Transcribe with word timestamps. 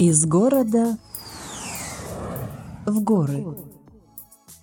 Из 0.00 0.24
города 0.24 0.96
в 2.86 3.02
горы. 3.02 3.44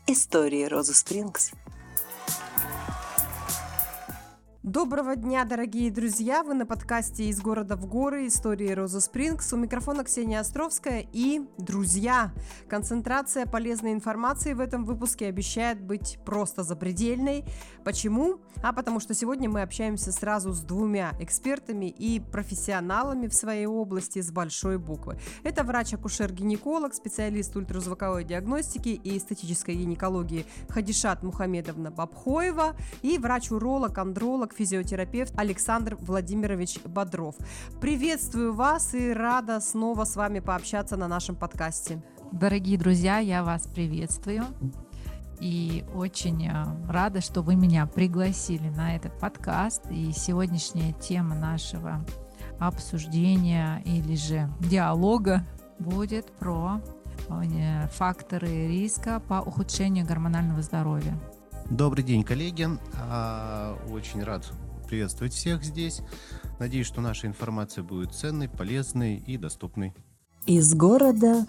Истории 0.08 0.66
Розы 0.66 0.96
Спрингс. 0.96 1.52
Доброго 4.68 5.16
дня, 5.16 5.46
дорогие 5.46 5.90
друзья! 5.90 6.44
Вы 6.44 6.54
на 6.54 6.66
подкасте 6.66 7.30
«Из 7.30 7.40
города 7.40 7.78
в 7.78 7.86
горы. 7.86 8.28
Истории 8.28 8.70
Роза 8.74 9.00
Спрингс». 9.00 9.54
У 9.54 9.56
микрофона 9.56 10.04
Ксения 10.04 10.42
Островская 10.42 11.08
и, 11.14 11.40
друзья, 11.58 12.34
концентрация 12.68 13.46
полезной 13.46 13.94
информации 13.94 14.52
в 14.52 14.60
этом 14.60 14.84
выпуске 14.84 15.28
обещает 15.28 15.82
быть 15.82 16.20
просто 16.26 16.64
запредельной. 16.64 17.46
Почему? 17.86 18.42
А 18.62 18.74
потому 18.74 19.00
что 19.00 19.14
сегодня 19.14 19.50
мы 19.50 19.62
общаемся 19.62 20.12
сразу 20.12 20.52
с 20.52 20.60
двумя 20.60 21.14
экспертами 21.22 21.86
и 21.86 22.20
профессионалами 22.20 23.28
в 23.28 23.34
своей 23.34 23.68
области 23.68 24.22
с 24.22 24.32
большой 24.32 24.80
буквы. 24.80 25.18
Это 25.44 25.64
врач-акушер-гинеколог, 25.64 26.94
специалист 26.94 27.56
ультразвуковой 27.56 28.26
диагностики 28.26 28.90
и 28.90 29.18
эстетической 29.18 29.76
гинекологии 29.76 30.46
Хадишат 30.68 31.24
Мухамедовна 31.24 31.90
Бабхоева 31.90 32.76
и 33.02 33.18
врач-уролог, 33.18 33.98
андролог, 33.98 34.57
физиотерапевт 34.58 35.34
Александр 35.38 35.98
Владимирович 36.00 36.80
Бодров. 36.84 37.36
Приветствую 37.80 38.54
вас 38.54 38.94
и 38.94 39.14
рада 39.14 39.60
снова 39.60 40.04
с 40.04 40.16
вами 40.16 40.40
пообщаться 40.40 40.98
на 40.98 41.08
нашем 41.08 41.36
подкасте. 41.36 42.02
Дорогие 42.32 42.78
друзья, 42.78 43.20
я 43.20 43.44
вас 43.44 43.68
приветствую. 43.68 44.44
И 45.40 45.86
очень 45.94 46.48
э, 46.48 46.66
рада, 46.90 47.22
что 47.22 47.42
вы 47.42 47.56
меня 47.56 47.86
пригласили 47.86 48.70
на 48.70 48.96
этот 48.96 49.18
подкаст. 49.20 49.84
И 49.92 50.12
сегодняшняя 50.12 50.94
тема 50.94 51.36
нашего 51.36 52.04
обсуждения 52.60 53.82
или 53.86 54.16
же 54.16 54.50
диалога 54.60 55.44
будет 55.78 56.32
про 56.40 56.82
э, 57.30 57.88
факторы 57.90 58.68
риска 58.68 59.22
по 59.28 59.36
ухудшению 59.36 60.08
гормонального 60.08 60.62
здоровья. 60.64 61.16
Добрый 61.70 62.02
день, 62.02 62.24
коллеги. 62.24 62.66
А, 62.94 63.78
очень 63.92 64.24
рад 64.24 64.50
приветствовать 64.88 65.34
всех 65.34 65.66
здесь. 65.66 66.00
Надеюсь, 66.60 66.88
что 66.88 67.02
наша 67.02 67.28
информация 67.28 67.84
будет 67.84 68.14
ценной, 68.16 68.48
полезной 68.48 69.18
и 69.18 69.38
доступной. 69.38 69.94
Из 70.46 70.74
города 70.74 71.46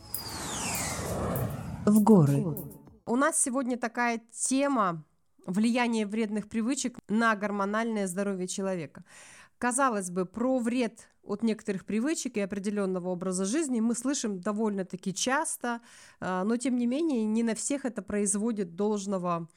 в 1.86 2.02
горы. 2.02 2.44
У 3.06 3.14
нас 3.14 3.40
сегодня 3.40 3.78
такая 3.78 4.20
тема 4.32 5.04
влияние 5.46 6.04
вредных 6.04 6.48
привычек 6.48 6.98
на 7.08 7.36
гормональное 7.36 8.08
здоровье 8.08 8.48
человека. 8.48 9.04
Казалось 9.58 10.10
бы, 10.10 10.26
про 10.26 10.58
вред 10.58 11.08
от 11.22 11.44
некоторых 11.44 11.84
привычек 11.84 12.36
и 12.36 12.40
определенного 12.40 13.08
образа 13.08 13.44
жизни 13.44 13.78
мы 13.78 13.94
слышим 13.94 14.40
довольно-таки 14.40 15.14
часто, 15.14 15.80
а, 16.18 16.42
но 16.42 16.56
тем 16.56 16.76
не 16.76 16.86
менее 16.86 17.24
не 17.24 17.44
на 17.44 17.54
всех 17.54 17.84
это 17.84 18.02
производит 18.02 18.74
должного 18.74 19.48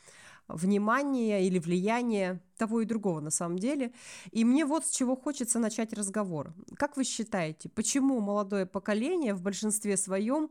внимания 0.53 1.45
или 1.45 1.59
влияния 1.59 2.41
того 2.57 2.81
и 2.81 2.85
другого 2.85 3.19
на 3.19 3.31
самом 3.31 3.59
деле. 3.59 3.91
И 4.31 4.45
мне 4.45 4.65
вот 4.65 4.85
с 4.85 4.89
чего 4.91 5.15
хочется 5.15 5.59
начать 5.59 5.93
разговор. 5.93 6.53
Как 6.75 6.97
вы 6.97 7.03
считаете, 7.03 7.69
почему 7.69 8.19
молодое 8.19 8.65
поколение 8.65 9.33
в 9.33 9.41
большинстве 9.41 9.97
своем 9.97 10.49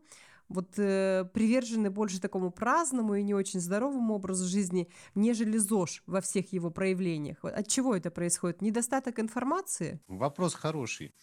вот 0.50 0.78
э, 0.78 1.24
привержены 1.32 1.90
больше 1.90 2.20
такому 2.20 2.50
праздному 2.50 3.14
и 3.14 3.22
не 3.22 3.34
очень 3.34 3.60
здоровому 3.60 4.14
образу 4.14 4.44
жизни, 4.46 4.88
нежели 5.14 5.56
ЗОЖ 5.56 6.02
во 6.06 6.20
всех 6.20 6.52
его 6.52 6.70
проявлениях. 6.70 7.38
От 7.44 7.68
чего 7.68 7.94
это 7.94 8.10
происходит? 8.10 8.60
Недостаток 8.60 9.20
информации? 9.20 10.00
Вопрос 10.08 10.54
хороший. 10.54 11.14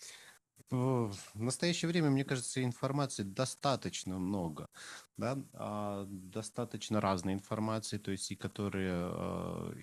В 0.69 1.15
настоящее 1.35 1.87
время, 1.87 2.09
мне 2.09 2.25
кажется, 2.25 2.61
информации 2.61 3.23
достаточно 3.23 4.19
много, 4.19 4.67
да, 5.15 5.37
а, 5.53 6.05
достаточно 6.09 6.99
разной 6.99 7.33
информации, 7.33 7.97
то 7.97 8.11
есть 8.11 8.31
и 8.31 8.35
которые 8.35 8.91
а, 8.93 9.73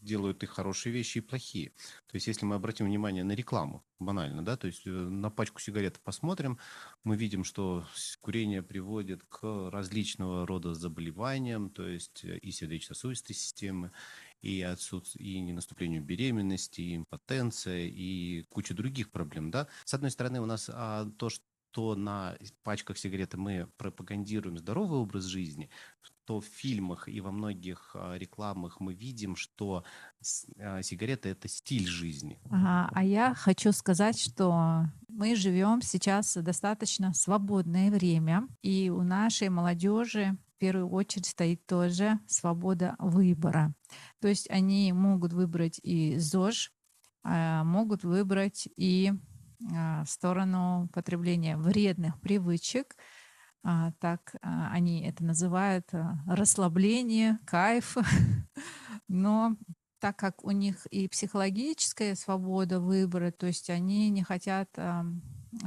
делают 0.00 0.42
и 0.42 0.46
хорошие 0.46 0.92
вещи, 0.92 1.18
и 1.18 1.22
плохие. 1.22 1.70
То 2.06 2.14
есть, 2.14 2.26
если 2.26 2.46
мы 2.46 2.54
обратим 2.54 2.86
внимание 2.86 3.24
на 3.24 3.32
рекламу, 3.32 3.84
банально, 3.98 4.44
да, 4.44 4.56
то 4.56 4.66
есть 4.66 4.86
э, 4.86 4.90
на 4.90 5.30
пачку 5.30 5.60
сигарет 5.60 6.00
посмотрим, 6.00 6.58
мы 7.04 7.16
видим, 7.16 7.44
что 7.44 7.86
курение 8.20 8.62
приводит 8.62 9.24
к 9.24 9.70
различного 9.70 10.46
рода 10.46 10.74
заболеваниям, 10.74 11.70
то 11.70 11.86
есть 11.86 12.24
э, 12.24 12.38
и 12.38 12.50
сердечно-сосудистой 12.50 13.34
системы, 13.34 13.92
и, 14.42 14.62
отсутств... 14.62 15.16
и 15.16 15.52
наступлению 15.52 16.02
беременности, 16.02 16.80
и 16.80 16.96
импотенция, 16.96 17.86
и 17.86 18.42
куча 18.50 18.74
других 18.74 19.10
проблем, 19.10 19.50
да. 19.50 19.68
С 19.84 19.94
одной 19.94 20.10
стороны, 20.10 20.40
у 20.40 20.46
нас 20.46 20.70
а, 20.72 21.06
то, 21.18 21.28
что 21.28 21.94
на 21.94 22.36
пачках 22.62 22.98
сигареты 22.98 23.36
мы 23.36 23.68
пропагандируем 23.76 24.58
здоровый 24.58 24.98
образ 24.98 25.24
жизни, 25.24 25.70
то 26.28 26.40
в 26.40 26.44
фильмах 26.44 27.08
и 27.08 27.22
во 27.22 27.30
многих 27.30 27.92
а, 27.94 28.14
рекламах 28.18 28.80
мы 28.80 28.92
видим, 28.92 29.34
что 29.34 29.82
а, 30.58 30.82
сигарета 30.82 31.30
это 31.30 31.48
стиль 31.48 31.86
жизни. 31.86 32.38
Ага, 32.50 32.90
а 32.92 33.02
я 33.02 33.34
хочу 33.34 33.72
сказать, 33.72 34.20
что 34.20 34.84
мы 35.08 35.34
живем 35.36 35.80
сейчас 35.80 36.34
достаточно 36.34 37.14
свободное 37.14 37.90
время, 37.90 38.46
и 38.60 38.90
у 38.90 39.02
нашей 39.02 39.48
молодежи 39.48 40.36
в 40.58 40.60
первую 40.60 40.90
очередь 40.90 41.26
стоит 41.26 41.64
тоже 41.66 42.18
свобода 42.26 42.96
выбора. 42.98 43.72
То 44.20 44.26
есть 44.26 44.50
они 44.50 44.92
могут 44.92 45.32
выбрать 45.32 45.78
и 45.84 46.18
ЗОЖ, 46.18 46.72
а, 47.22 47.62
могут 47.62 48.02
выбрать 48.02 48.68
и 48.76 49.12
а, 49.72 50.04
сторону 50.04 50.90
потребления 50.92 51.56
вредных 51.56 52.20
привычек, 52.20 52.96
а, 53.62 53.92
так 54.00 54.34
они 54.42 55.02
это 55.04 55.22
называют 55.22 55.88
расслабление, 56.26 57.38
кайф. 57.46 57.96
Но 59.08 59.56
так 60.00 60.16
как 60.16 60.42
у 60.44 60.50
них 60.50 60.86
и 60.86 61.06
психологическая 61.06 62.16
свобода 62.16 62.80
выбора, 62.80 63.30
то 63.30 63.46
есть 63.46 63.70
они 63.70 64.10
не 64.10 64.24
хотят 64.24 64.70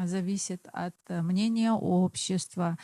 зависеть 0.04 0.62
от 0.74 0.96
мнения 1.08 1.72
общества, 1.72 2.78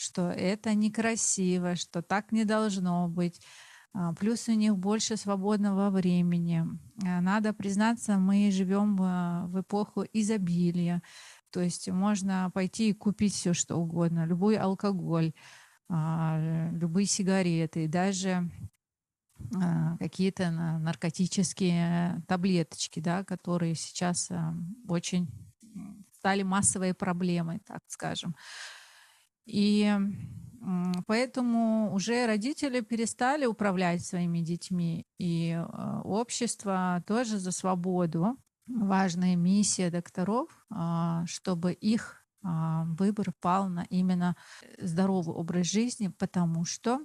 что 0.00 0.30
это 0.30 0.74
некрасиво, 0.74 1.76
что 1.76 2.02
так 2.02 2.32
не 2.32 2.44
должно 2.44 3.08
быть. 3.08 3.40
А, 3.92 4.14
плюс 4.14 4.48
у 4.48 4.52
них 4.52 4.76
больше 4.76 5.16
свободного 5.16 5.90
времени. 5.90 6.64
А, 7.04 7.20
надо 7.20 7.52
признаться, 7.52 8.18
мы 8.18 8.50
живем 8.50 8.96
в 8.96 9.60
эпоху 9.60 10.04
изобилия. 10.12 11.02
То 11.50 11.60
есть 11.60 11.88
можно 11.88 12.50
пойти 12.54 12.90
и 12.90 12.94
купить 12.94 13.34
все, 13.34 13.52
что 13.52 13.76
угодно, 13.76 14.24
любой 14.24 14.56
алкоголь, 14.56 15.32
а, 15.88 16.70
любые 16.72 17.06
сигареты, 17.06 17.88
даже 17.88 18.50
какие-то 19.98 20.50
наркотические 20.50 22.22
таблеточки, 22.28 23.00
да, 23.00 23.24
которые 23.24 23.74
сейчас 23.74 24.28
очень 24.86 25.30
стали 26.12 26.42
массовой 26.42 26.92
проблемой, 26.92 27.60
так 27.66 27.80
скажем. 27.88 28.36
И 29.46 29.92
поэтому 31.06 31.92
уже 31.94 32.26
родители 32.26 32.80
перестали 32.80 33.46
управлять 33.46 34.04
своими 34.04 34.40
детьми, 34.40 35.06
и 35.18 35.52
а, 35.52 36.02
общество 36.04 37.02
тоже 37.06 37.38
за 37.38 37.52
свободу. 37.52 38.36
Важная 38.66 39.36
миссия 39.36 39.90
докторов, 39.90 40.48
а, 40.70 41.24
чтобы 41.26 41.72
их 41.72 42.24
а, 42.44 42.84
выбор 42.98 43.32
пал 43.40 43.68
на 43.68 43.86
именно 43.90 44.36
здоровый 44.78 45.34
образ 45.34 45.66
жизни, 45.66 46.08
потому 46.08 46.64
что 46.64 47.00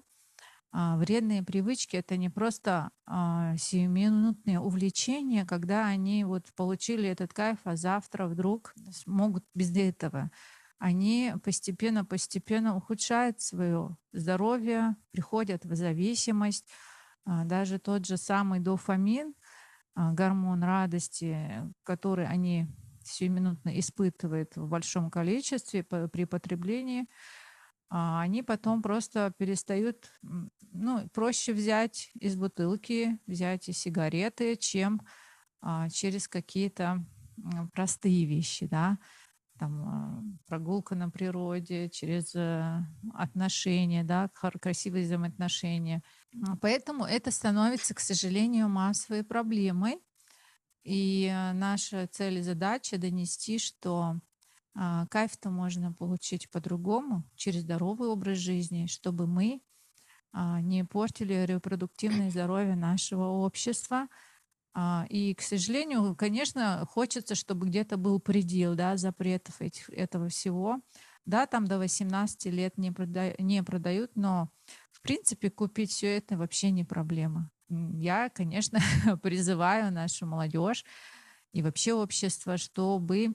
вредные 0.72 1.42
привычки 1.42 1.96
это 1.96 2.18
не 2.18 2.30
просто 2.30 2.90
сиюминутные 3.08 4.60
увлечения, 4.60 5.46
когда 5.46 5.88
они 5.88 6.26
вот 6.26 6.48
получили 6.54 7.08
этот 7.08 7.32
кайф, 7.32 7.60
а 7.64 7.78
завтра 7.78 8.28
вдруг 8.28 8.76
могут 9.06 9.46
без 9.54 9.74
этого 9.74 10.32
они 10.78 11.34
постепенно-постепенно 11.44 12.76
ухудшают 12.76 13.42
свое 13.42 13.98
здоровье, 14.12 14.96
приходят 15.12 15.66
в 15.66 15.76
зависимость. 15.76 16.68
А, 17.26 17.46
даже 17.46 17.80
тот 17.80 18.06
же 18.06 18.18
самый 18.18 18.60
дофамин, 18.60 19.34
а, 19.96 20.12
гормон 20.12 20.64
радости, 20.64 21.64
который 21.84 22.28
они 22.28 22.68
сиюминутно 23.04 23.80
испытывают 23.80 24.56
в 24.56 24.68
большом 24.68 25.10
количестве 25.10 25.84
при 25.84 26.26
потреблении, 26.26 27.08
а, 27.90 28.22
они 28.22 28.44
потом 28.44 28.82
просто 28.82 29.34
перестают, 29.38 30.12
ну, 30.22 31.08
проще 31.14 31.54
взять 31.54 32.12
из 32.20 32.36
бутылки, 32.36 33.20
взять 33.28 33.70
и 33.70 33.74
сигареты, 33.74 34.56
чем 34.56 35.02
через 35.92 36.28
какие-то 36.28 37.04
простые 37.74 38.26
вещи, 38.26 38.68
да 38.68 39.00
там, 39.58 39.84
а, 39.88 40.24
прогулка 40.48 40.96
на 40.96 41.10
природе, 41.10 41.90
через 41.90 42.36
э, 42.36 42.84
отношения, 43.14 44.04
да, 44.04 44.30
красивые 44.62 45.06
взаимоотношения. 45.06 46.04
А, 46.46 46.58
поэтому 46.58 47.06
это 47.06 47.32
становится, 47.32 47.94
к 47.94 48.00
сожалению, 48.00 48.70
массовой 48.70 49.24
проблемой. 49.24 50.00
И 50.84 51.32
э, 51.32 51.54
наша 51.54 52.08
цель 52.08 52.40
и 52.40 52.42
задача 52.42 52.98
донести, 52.98 53.60
что 53.60 54.20
кайф-то 55.10 55.50
можно 55.50 55.94
получить 55.94 56.50
по-другому, 56.52 57.24
через 57.36 57.62
здоровый 57.62 58.10
образ 58.10 58.40
жизни, 58.40 58.88
чтобы 58.88 59.26
мы 59.26 59.62
не 60.34 60.84
портили 60.84 61.46
репродуктивное 61.46 62.30
здоровье 62.30 62.76
нашего 62.76 63.24
общества. 63.24 64.10
А, 64.78 65.06
и, 65.10 65.34
к 65.34 65.42
сожалению, 65.42 66.16
конечно, 66.16 66.86
хочется, 66.86 67.34
чтобы 67.34 67.68
где-то 67.68 67.96
был 67.96 68.20
предел 68.20 68.76
да, 68.76 68.98
запретов 68.98 69.62
этих, 69.62 69.90
этого 69.90 70.28
всего. 70.28 70.82
Да, 71.26 71.46
там 71.48 71.66
до 71.66 71.80
18 71.80 72.46
лет 72.48 72.78
не, 72.78 72.92
прода 72.92 73.34
не 73.40 73.64
продают, 73.64 74.12
но, 74.16 74.50
в 74.92 75.02
принципе, 75.02 75.50
купить 75.50 75.92
все 75.92 76.18
это 76.18 76.38
вообще 76.38 76.72
не 76.72 76.84
проблема. 76.84 77.50
Я, 77.70 78.30
конечно, 78.30 78.80
призываю 79.24 79.94
нашу 79.94 80.28
молодежь 80.28 80.84
и 81.54 81.62
вообще 81.62 81.94
общество, 81.94 82.58
чтобы 82.58 83.34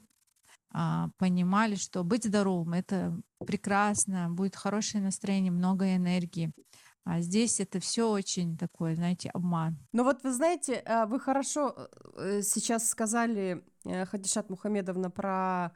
а, 0.73 1.09
понимали, 1.17 1.75
что 1.75 2.05
быть 2.05 2.25
здоровым 2.25 2.75
это 2.75 3.19
прекрасно, 3.47 4.29
будет 4.31 4.57
хорошее 4.57 5.03
настроение, 5.03 5.51
много 5.51 5.97
энергии. 5.97 6.53
А 7.05 7.21
здесь 7.21 7.61
это 7.61 7.81
все 7.81 8.11
очень 8.11 8.57
такое, 8.57 8.95
знаете, 8.95 9.31
обман. 9.31 9.79
Ну 9.93 10.05
вот 10.05 10.23
вы 10.23 10.33
знаете, 10.33 10.83
а, 10.87 11.07
вы 11.07 11.19
хорошо 11.19 11.89
э, 12.17 12.43
сейчас 12.43 12.89
сказали, 12.89 13.65
э, 13.85 14.05
Хадишат 14.05 14.51
Мухамедовна, 14.51 15.11
про 15.11 15.73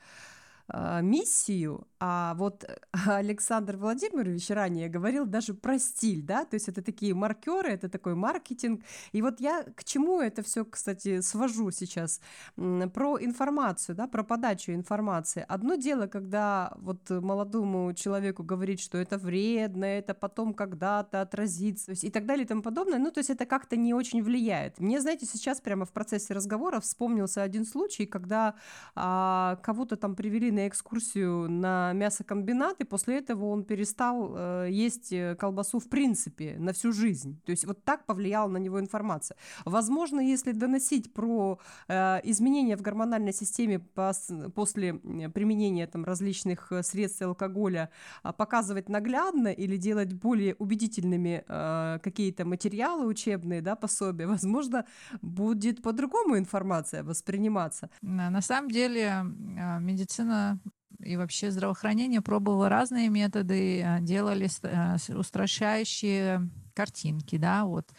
миссию, 1.03 1.87
а 2.07 2.35
вот 2.35 2.67
Александр 3.07 3.79
Владимирович 3.79 4.51
ранее 4.51 4.91
говорил 4.91 5.25
даже 5.25 5.55
про 5.55 5.79
стиль, 5.79 6.21
да, 6.23 6.45
то 6.45 6.53
есть 6.53 6.69
это 6.69 6.83
такие 6.83 7.15
маркеры, 7.15 7.71
это 7.71 7.89
такой 7.89 8.15
маркетинг. 8.15 8.83
И 9.13 9.23
вот 9.23 9.41
я 9.41 9.63
к 9.63 9.85
чему 9.85 10.21
это 10.21 10.43
все, 10.43 10.67
кстати, 10.67 11.23
свожу 11.23 11.71
сейчас? 11.71 12.21
Про 12.57 13.17
информацию, 13.25 13.97
да, 13.97 14.07
про 14.07 14.23
подачу 14.23 14.73
информации. 14.73 15.47
Одно 15.49 15.77
дело, 15.77 16.07
когда 16.07 16.75
вот 16.77 17.09
молодому 17.09 17.95
человеку 17.95 18.43
говорить, 18.43 18.81
что 18.83 18.99
это 18.99 19.17
вредно, 19.17 19.87
это 19.87 20.13
потом 20.13 20.53
когда-то 20.53 21.23
отразится, 21.23 21.93
и 21.93 22.11
так 22.11 22.27
далее 22.27 22.45
и 22.45 22.49
тому 22.49 22.61
подобное, 22.61 22.99
ну, 22.99 23.13
то 23.13 23.21
есть 23.21 23.31
это 23.31 23.47
как-то 23.47 23.77
не 23.77 23.95
очень 23.95 24.23
влияет. 24.23 24.79
Мне, 24.79 25.01
знаете, 25.01 25.25
сейчас 25.25 25.59
прямо 25.63 25.87
в 25.87 25.93
процессе 25.93 26.35
разговора 26.35 26.81
вспомнился 26.81 27.43
один 27.43 27.65
случай, 27.65 28.05
когда 28.05 28.57
а, 28.95 29.59
кого-то 29.63 29.97
там 29.97 30.15
привели 30.15 30.51
на 30.51 30.69
экскурсию 30.69 31.49
на 31.51 31.94
мясокомбинат, 31.95 32.81
и 32.81 32.85
после 32.85 33.19
этого 33.19 33.47
он 33.47 33.65
перестал 33.65 34.35
э, 34.37 34.69
есть 34.71 35.13
э, 35.13 35.37
колбасу 35.37 35.79
в 35.79 35.89
принципе 35.89 36.57
на 36.59 36.73
всю 36.73 36.93
жизнь. 36.93 37.41
То 37.45 37.51
есть 37.51 37.65
вот 37.67 37.85
так 37.85 38.07
повлияла 38.07 38.49
на 38.49 38.59
него 38.59 38.81
информация. 38.81 39.37
Возможно, 39.65 40.21
если 40.21 40.53
доносить 40.53 41.13
про 41.13 41.59
э, 41.89 42.21
изменения 42.25 42.77
в 42.77 42.83
гормональной 42.83 43.33
системе 43.33 43.79
пос, 43.79 44.31
после 44.55 44.95
применения 44.95 45.87
там, 45.87 46.05
различных 46.05 46.73
э, 46.73 46.83
средств 46.83 47.23
алкоголя, 47.23 47.91
э, 48.23 48.33
показывать 48.33 48.89
наглядно 48.89 49.49
или 49.49 49.77
делать 49.77 50.13
более 50.13 50.55
убедительными 50.55 51.45
э, 51.47 51.99
какие-то 52.03 52.45
материалы 52.45 53.07
учебные, 53.07 53.63
да, 53.63 53.77
пособия, 53.77 54.27
возможно, 54.35 54.85
будет 55.23 55.83
по-другому 55.83 56.39
информация 56.39 57.03
восприниматься. 57.03 57.91
На 58.03 58.43
самом 58.43 58.71
деле 58.71 59.09
а, 59.09 59.79
медицина 59.79 60.59
и 61.01 61.17
вообще 61.17 61.51
здравоохранение 61.51 62.21
пробовало 62.21 62.69
разные 62.69 63.09
методы, 63.09 63.83
а, 63.83 64.01
делали 64.01 64.49
а, 64.63 64.97
устрашающие 65.09 66.49
картинки, 66.75 67.37
да, 67.37 67.65
вот 67.65 67.93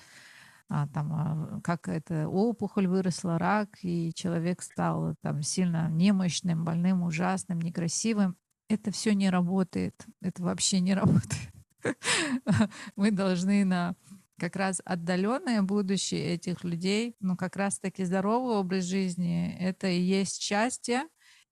а, 0.70 0.88
там, 0.88 1.62
как 1.64 1.88
это 1.88 2.28
опухоль 2.28 2.88
выросла, 2.88 3.38
рак, 3.38 3.70
и 3.82 4.12
человек 4.14 4.62
стал 4.62 5.16
там 5.22 5.42
сильно 5.44 5.90
немощным, 5.90 6.66
больным, 6.66 7.04
ужасным, 7.04 7.62
некрасивым. 7.62 8.36
Это 8.68 8.92
все 8.92 9.14
не 9.14 9.30
работает. 9.30 9.94
Это 10.22 10.42
вообще 10.42 10.80
не 10.80 10.96
работает. 10.96 11.52
Мы 12.96 13.12
должны 13.12 13.64
на 13.64 13.96
как 14.38 14.56
раз 14.56 14.82
отдаленное 14.84 15.62
будущее 15.62 16.34
этих 16.34 16.64
людей, 16.64 17.16
ну 17.20 17.38
как 17.38 17.56
раз 17.56 17.80
таки 17.80 18.04
здоровый 18.04 18.58
образ 18.58 18.84
жизни, 18.84 19.56
это 19.60 19.88
и 19.88 20.00
есть 20.00 20.42
счастье, 20.42 21.04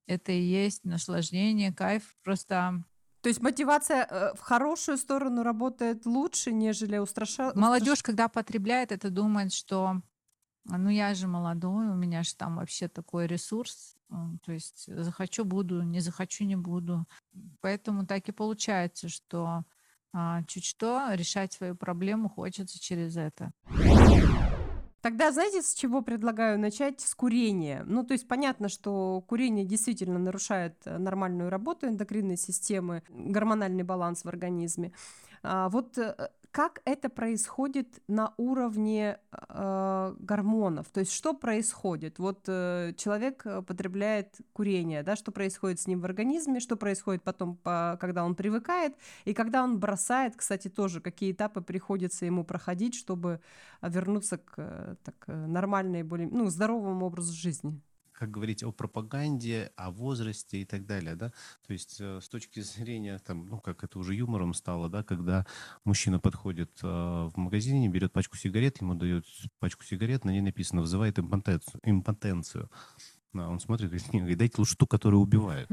это 0.08 0.32
и 0.32 0.42
есть 0.42 0.84
наслаждение, 0.84 1.74
кайф. 1.74 2.16
Просто 2.24 2.84
то 3.22 3.30
есть 3.30 3.42
мотивация 3.42 4.06
э, 4.10 4.34
в 4.36 4.42
хорошую 4.42 4.98
сторону 4.98 5.44
работает 5.44 6.06
лучше, 6.06 6.52
нежели 6.52 6.98
устрашать. 6.98 7.56
Молодежь, 7.56 8.04
когда 8.04 8.28
потребляет 8.28 8.92
это, 8.92 9.10
думает, 9.10 9.54
что 9.54 10.02
ну 10.66 10.90
я 10.90 11.14
же 11.14 11.28
молодой, 11.28 11.88
у 11.88 11.96
меня 11.96 12.24
же 12.24 12.36
там 12.36 12.58
вообще 12.58 12.88
такой 12.90 13.28
ресурс, 13.28 13.96
то 14.46 14.52
есть 14.52 14.86
захочу 14.88 15.46
буду, 15.46 15.82
не 15.84 16.00
захочу 16.00 16.44
не 16.44 16.56
буду. 16.56 17.06
Поэтому 17.62 18.06
так 18.06 18.28
и 18.28 18.32
получается, 18.32 19.10
что 19.10 19.64
а, 20.14 20.44
чуть 20.44 20.66
что 20.66 21.10
решать 21.14 21.54
свою 21.54 21.76
проблему 21.76 22.30
хочется 22.30 22.80
через 22.80 23.18
это. 23.18 23.52
Тогда 25.04 25.34
знаете, 25.34 25.62
с 25.62 25.74
чего 25.74 26.02
предлагаю 26.02 26.58
начать? 26.58 27.02
С 27.02 27.14
курения. 27.14 27.84
Ну, 27.86 28.06
то 28.06 28.14
есть 28.14 28.26
понятно, 28.26 28.70
что 28.70 29.22
курение 29.28 29.66
действительно 29.66 30.18
нарушает 30.18 30.76
э, 30.86 30.98
нормальную 30.98 31.50
работу 31.50 31.88
эндокринной 31.88 32.38
системы, 32.38 33.04
гормональный 33.10 33.84
баланс 33.84 34.24
в 34.24 34.30
организме. 34.30 34.94
А 35.42 35.68
вот 35.68 35.98
э, 35.98 36.30
как 36.54 36.84
это 36.86 37.10
происходит 37.10 37.88
на 38.08 38.36
уровне 38.38 39.18
э, 39.32 40.16
гормонов? 40.20 40.88
То 40.92 41.00
есть 41.00 41.12
что 41.12 41.34
происходит? 41.34 42.20
Вот 42.20 42.44
э, 42.48 42.94
человек 42.96 43.42
э, 43.46 43.64
потребляет 43.64 44.38
курение, 44.54 45.02
да, 45.02 45.16
что 45.16 45.32
происходит 45.32 45.80
с 45.80 45.88
ним 45.88 46.00
в 46.00 46.06
организме, 46.06 46.60
что 46.60 46.76
происходит 46.76 47.24
потом, 47.24 47.58
по, 47.58 47.98
когда 48.00 48.24
он 48.24 48.36
привыкает, 48.36 48.96
и 49.26 49.34
когда 49.34 49.64
он 49.64 49.80
бросает, 49.80 50.36
кстати, 50.36 50.68
тоже, 50.68 51.02
какие 51.02 51.32
этапы 51.32 51.62
приходится 51.62 52.28
ему 52.28 52.44
проходить, 52.44 52.94
чтобы 52.94 53.40
вернуться 53.82 54.38
к 54.38 54.54
э, 54.58 54.96
так, 55.04 55.16
нормальной, 55.28 56.04
более, 56.04 56.28
ну, 56.28 56.50
здоровому 56.50 57.08
образу 57.08 57.34
жизни? 57.34 57.82
Как 58.24 58.32
говорить 58.32 58.64
о 58.64 58.72
пропаганде, 58.72 59.74
о 59.76 59.92
возрасте 59.92 60.62
и 60.62 60.66
так 60.66 60.86
далее, 60.86 61.16
да. 61.16 61.34
То 61.68 61.74
есть 61.74 61.98
э, 62.00 62.22
с 62.22 62.30
точки 62.30 62.62
зрения, 62.62 63.20
там, 63.20 63.48
ну, 63.48 63.60
как 63.60 63.84
это 63.84 64.00
уже 64.00 64.16
юмором 64.16 64.54
стало, 64.54 64.88
да, 64.88 65.04
когда 65.04 65.46
мужчина 65.84 66.20
подходит 66.20 66.72
э, 66.82 66.88
в 66.88 67.34
магазине, 67.36 67.90
берет 67.90 68.14
пачку 68.14 68.38
сигарет, 68.38 68.80
ему 68.80 68.96
дают 68.96 69.26
пачку 69.60 69.84
сигарет, 69.84 70.24
на 70.24 70.30
ней 70.30 70.40
написано 70.40 70.80
«вызывает 70.80 71.20
импотенцию». 71.20 71.82
импотенцию. 71.84 72.70
Да, 73.34 73.50
он 73.50 73.60
смотрит 73.60 73.92
и 73.92 73.98
говорит, 74.18 74.38
дайте 74.38 74.56
лучше 74.60 74.78
ту, 74.78 74.88
которая 74.88 75.20
убивает. 75.20 75.68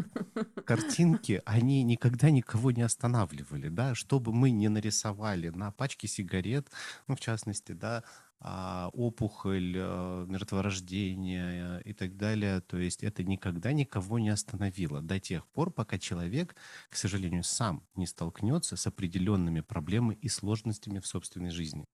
Картинки, 0.65 1.43
они 1.45 1.85
никогда 1.85 2.31
никого 2.31 2.73
не 2.73 2.83
останавливали, 2.83 3.69
да, 3.69 3.95
что 3.95 4.19
бы 4.19 4.33
мы 4.33 4.51
ни 4.51 4.67
нарисовали 4.67 5.51
на 5.51 5.71
пачке 5.71 6.09
сигарет, 6.09 6.69
ну, 7.07 7.15
в 7.15 7.21
частности, 7.21 7.73
да, 7.73 7.99
а, 7.99 8.03
опухоль, 8.41 9.75
а, 9.77 10.25
мертворождение 10.27 11.83
и 11.85 11.93
так 11.93 12.17
далее. 12.17 12.61
То 12.63 12.79
есть 12.79 13.03
это 13.03 13.23
никогда 13.23 13.73
никого 13.73 14.19
не 14.19 14.31
остановило 14.31 15.03
до 15.03 15.21
тех 15.21 15.47
пор, 15.49 15.71
пока 15.71 15.99
человек, 15.99 16.57
к 16.89 16.97
сожалению, 16.97 17.45
сам 17.45 17.87
не 17.95 18.07
столкнется 18.07 18.77
с 18.77 18.87
определенными 18.87 19.61
проблемами 19.61 20.15
и 20.15 20.29
сложностями 20.29 21.01
в 21.01 21.07
собственной 21.07 21.51
жизни 21.51 21.87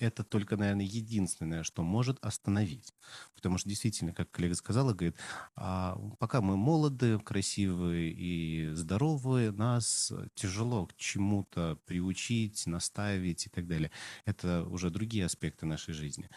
это 0.00 0.24
только, 0.24 0.56
наверное, 0.56 0.84
единственное, 0.84 1.62
что 1.62 1.82
может 1.82 2.18
остановить. 2.24 2.94
Потому 3.34 3.58
что 3.58 3.68
действительно, 3.68 4.12
как 4.12 4.30
коллега 4.30 4.54
сказала, 4.54 4.92
говорит, 4.92 5.16
а 5.54 5.96
пока 6.18 6.40
мы 6.40 6.56
молоды, 6.56 7.18
красивые 7.20 8.10
и 8.10 8.70
здоровые, 8.72 9.52
нас 9.52 10.12
тяжело 10.34 10.86
к 10.86 10.96
чему-то 10.96 11.78
приучить, 11.84 12.66
наставить 12.66 13.46
и 13.46 13.50
так 13.50 13.66
далее. 13.66 13.90
Это 14.24 14.64
уже 14.64 14.90
другие 14.90 15.26
аспекты 15.26 15.66
нашей 15.66 15.94
жизни. 15.94 16.28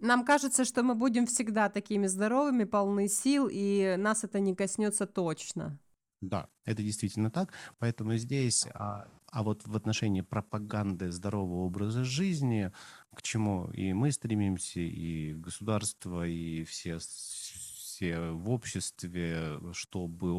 Нам 0.00 0.24
кажется, 0.24 0.64
что 0.64 0.82
мы 0.82 0.96
будем 0.96 1.26
всегда 1.26 1.68
такими 1.68 2.08
здоровыми, 2.08 2.64
полны 2.64 3.06
сил, 3.06 3.48
и 3.50 3.94
нас 3.96 4.24
это 4.24 4.40
не 4.40 4.54
коснется 4.54 5.06
точно. 5.06 5.78
Да, 6.22 6.48
это 6.64 6.82
действительно 6.82 7.30
так. 7.30 7.52
Поэтому 7.78 8.16
здесь 8.16 8.66
а, 8.74 9.08
а 9.32 9.42
вот 9.42 9.66
в 9.66 9.74
отношении 9.74 10.20
пропаганды 10.20 11.10
здорового 11.10 11.64
образа 11.64 12.04
жизни, 12.04 12.70
к 13.12 13.22
чему 13.22 13.68
и 13.72 13.92
мы 13.92 14.12
стремимся, 14.12 14.80
и 14.80 15.34
государство, 15.34 16.24
и 16.24 16.62
все, 16.62 16.98
все 16.98 18.30
в 18.30 18.50
обществе, 18.50 19.58
чтобы 19.72 20.32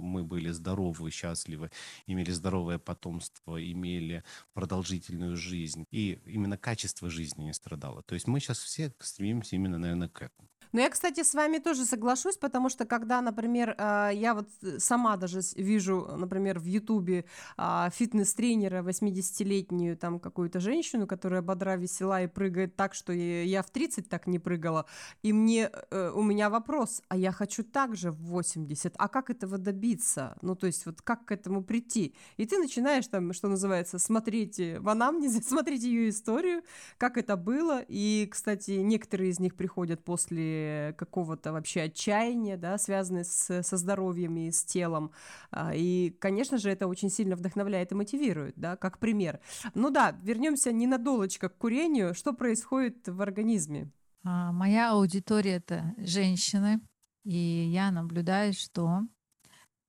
мы 0.00 0.24
были 0.24 0.50
здоровы, 0.52 1.10
счастливы, 1.10 1.70
имели 2.06 2.30
здоровое 2.30 2.78
потомство, 2.78 3.62
имели 3.62 4.24
продолжительную 4.54 5.36
жизнь, 5.36 5.84
и 5.90 6.18
именно 6.24 6.56
качество 6.56 7.10
жизни 7.10 7.44
не 7.44 7.52
страдало. 7.52 8.02
То 8.04 8.14
есть 8.14 8.26
мы 8.26 8.40
сейчас 8.40 8.58
все 8.58 8.90
стремимся 9.00 9.56
именно, 9.56 9.76
наверное, 9.76 10.08
к 10.08 10.22
этому. 10.22 10.48
Но 10.72 10.80
я, 10.80 10.90
кстати, 10.90 11.22
с 11.22 11.34
вами 11.34 11.58
тоже 11.58 11.84
соглашусь, 11.84 12.36
потому 12.36 12.68
что 12.68 12.84
когда, 12.84 13.20
например, 13.20 13.74
а, 13.78 14.10
я 14.10 14.34
вот 14.34 14.48
э, 14.62 14.78
сама 14.78 15.16
даже 15.16 15.40
вижу, 15.56 16.06
например, 16.16 16.58
в 16.58 16.64
Ютубе 16.64 17.24
а, 17.56 17.90
фитнес-тренера 17.90 18.82
80-летнюю 18.82 19.96
там 19.96 20.20
какую-то 20.20 20.60
женщину, 20.60 21.06
которая 21.06 21.42
бодра, 21.42 21.76
весела 21.76 22.22
и 22.22 22.26
прыгает 22.26 22.76
так, 22.76 22.94
что 22.94 23.12
я 23.12 23.62
в 23.62 23.70
30 23.70 24.08
так 24.08 24.26
не 24.26 24.38
прыгала, 24.38 24.86
и 25.22 25.32
мне, 25.32 25.70
э, 25.90 26.10
у 26.14 26.22
меня 26.22 26.50
вопрос, 26.50 27.02
а 27.08 27.16
я 27.16 27.32
хочу 27.32 27.62
так 27.62 27.96
же 27.96 28.10
в 28.10 28.22
80, 28.26 28.94
а 28.96 29.08
как 29.08 29.30
этого 29.30 29.58
добиться? 29.58 30.36
Ну, 30.42 30.54
то 30.54 30.66
есть 30.66 30.86
вот 30.86 31.02
как 31.02 31.26
к 31.26 31.32
этому 31.32 31.62
прийти? 31.62 32.14
И 32.36 32.46
ты 32.46 32.58
начинаешь 32.58 33.06
там, 33.06 33.32
что 33.32 33.48
называется, 33.48 33.98
смотреть 33.98 34.58
в 34.58 34.88
анамнезе, 34.88 35.42
смотреть 35.46 35.82
ее 35.82 36.08
историю, 36.08 36.62
как 36.98 37.16
это 37.16 37.36
было, 37.36 37.82
и, 37.86 38.28
кстати, 38.30 38.72
некоторые 38.72 39.30
из 39.30 39.40
них 39.40 39.54
приходят 39.54 40.04
после 40.04 40.55
какого-то 40.96 41.52
вообще 41.52 41.82
отчаяния, 41.82 42.56
да, 42.56 42.78
связанные 42.78 43.24
с, 43.24 43.62
со 43.62 43.76
здоровьем 43.76 44.36
и 44.36 44.50
с 44.50 44.64
телом. 44.64 45.12
А, 45.50 45.74
и, 45.74 46.10
конечно 46.10 46.58
же, 46.58 46.70
это 46.70 46.86
очень 46.86 47.10
сильно 47.10 47.36
вдохновляет 47.36 47.92
и 47.92 47.94
мотивирует, 47.94 48.54
да, 48.56 48.76
как 48.76 48.98
пример. 48.98 49.40
Ну 49.74 49.90
да, 49.90 50.16
вернемся 50.22 50.72
ненадолочко 50.72 51.48
к 51.48 51.58
курению. 51.58 52.14
Что 52.14 52.32
происходит 52.32 53.08
в 53.08 53.20
организме? 53.20 53.90
А, 54.24 54.52
моя 54.52 54.92
аудитория 54.92 55.56
это 55.56 55.94
женщины, 55.98 56.80
и 57.24 57.36
я 57.36 57.90
наблюдаю, 57.90 58.52
что 58.52 59.02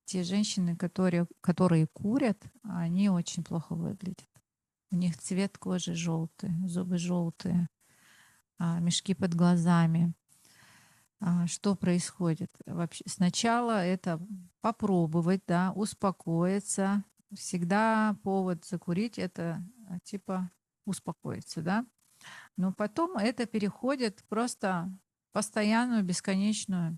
те 0.06 0.24
женщины, 0.24 0.76
которые, 0.76 1.28
которые 1.42 1.88
курят, 1.88 2.42
они 2.64 3.10
очень 3.10 3.44
плохо 3.44 3.76
выглядят. 3.76 4.30
У 4.90 4.96
них 4.96 5.18
цвет 5.18 5.58
кожи 5.58 5.94
желтый, 5.94 6.52
зубы 6.66 6.98
желтые, 6.98 7.68
а, 8.58 8.80
мешки 8.80 9.14
под 9.14 9.36
глазами. 9.36 10.14
А, 11.20 11.48
что 11.48 11.76
происходит? 11.76 12.52
Вообще, 12.66 13.04
сначала 13.08 13.84
это 13.84 14.20
попробовать, 14.62 15.42
да, 15.48 15.72
успокоиться. 15.76 17.04
Всегда 17.34 18.16
повод 18.24 18.66
закурить 18.66 19.18
это 19.18 19.64
а, 19.90 20.00
типа 20.00 20.52
успокоиться, 20.86 21.62
да. 21.62 21.86
Но 22.56 22.74
потом 22.74 23.18
это 23.18 23.46
переходит 23.46 24.24
просто 24.30 24.92
постоянную, 25.32 26.04
бесконечную 26.04 26.98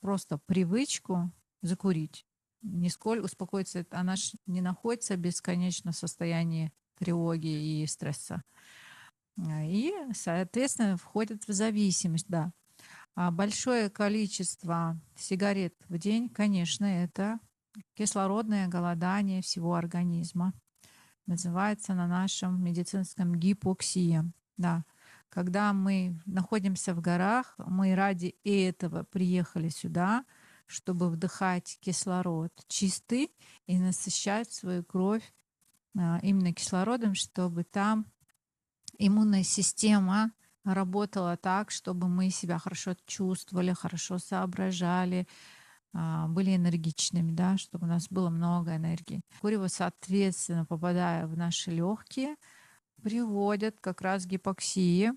просто 0.00 0.38
привычку 0.38 1.30
закурить. 1.62 2.26
Нисколько 2.62 3.24
успокоиться, 3.24 3.86
она 3.90 4.16
ж 4.16 4.32
не 4.46 4.60
находится 4.60 5.14
в 5.14 5.18
бесконечном 5.18 5.92
состоянии 5.92 6.72
тревоги 6.96 7.46
и 7.82 7.86
стресса. 7.86 8.42
И, 9.38 9.94
соответственно, 10.12 10.96
входит 10.96 11.46
в 11.46 11.52
зависимость, 11.52 12.26
да. 12.28 12.52
А 13.20 13.32
большое 13.32 13.90
количество 13.90 14.96
сигарет 15.16 15.74
в 15.88 15.98
день, 15.98 16.28
конечно, 16.28 16.84
это 16.84 17.40
кислородное 17.94 18.68
голодание 18.68 19.42
всего 19.42 19.74
организма. 19.74 20.52
Называется 21.26 21.94
на 21.94 22.06
нашем 22.06 22.62
медицинском 22.62 23.34
гипоксия. 23.34 24.24
Да. 24.56 24.84
Когда 25.30 25.72
мы 25.72 26.20
находимся 26.26 26.94
в 26.94 27.00
горах, 27.00 27.56
мы 27.58 27.96
ради 27.96 28.36
этого 28.44 29.02
приехали 29.02 29.68
сюда, 29.68 30.24
чтобы 30.66 31.10
вдыхать 31.10 31.76
кислород 31.80 32.52
чистый 32.68 33.32
и 33.66 33.80
насыщать 33.80 34.52
свою 34.52 34.84
кровь 34.84 35.34
а, 35.98 36.20
именно 36.22 36.54
кислородом, 36.54 37.16
чтобы 37.16 37.64
там 37.64 38.06
иммунная 38.96 39.42
система 39.42 40.30
работала 40.64 41.36
так, 41.36 41.70
чтобы 41.70 42.08
мы 42.08 42.30
себя 42.30 42.58
хорошо 42.58 42.94
чувствовали, 43.06 43.72
хорошо 43.72 44.18
соображали, 44.18 45.26
а, 45.94 46.28
были 46.28 46.56
энергичными, 46.56 47.32
да, 47.32 47.56
чтобы 47.56 47.86
у 47.86 47.88
нас 47.88 48.08
было 48.08 48.30
много 48.30 48.76
энергии. 48.76 49.22
Курево, 49.40 49.68
соответственно, 49.68 50.64
попадая 50.64 51.26
в 51.26 51.36
наши 51.36 51.70
легкие, 51.70 52.36
приводят 53.02 53.80
как 53.80 54.00
раз 54.02 54.24
к 54.24 54.28
гипоксии 54.28 55.12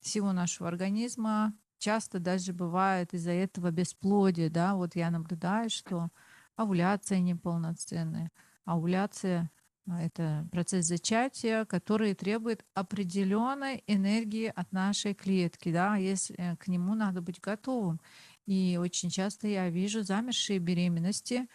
всего 0.00 0.32
нашего 0.32 0.68
организма. 0.68 1.54
Часто 1.78 2.18
даже 2.20 2.52
бывает 2.52 3.12
из-за 3.14 3.32
этого 3.32 3.70
бесплодие, 3.70 4.50
да, 4.50 4.74
вот 4.76 4.94
я 4.94 5.10
наблюдаю, 5.10 5.70
что 5.70 6.08
овуляция 6.56 7.18
неполноценная. 7.20 8.30
Овуляция 8.64 9.50
это 9.88 10.46
процесс 10.52 10.86
зачатия, 10.86 11.64
который 11.64 12.14
требует 12.14 12.64
определенной 12.74 13.82
энергии 13.86 14.52
от 14.54 14.70
нашей 14.72 15.14
клетки, 15.14 15.72
да, 15.72 15.96
если 15.96 16.36
э, 16.38 16.56
к 16.56 16.68
нему 16.68 16.94
надо 16.94 17.20
быть 17.20 17.40
готовым. 17.40 18.00
И 18.46 18.78
очень 18.80 19.10
часто 19.10 19.48
я 19.48 19.68
вижу 19.70 20.02
замершие 20.02 20.58
беременности 20.58 21.48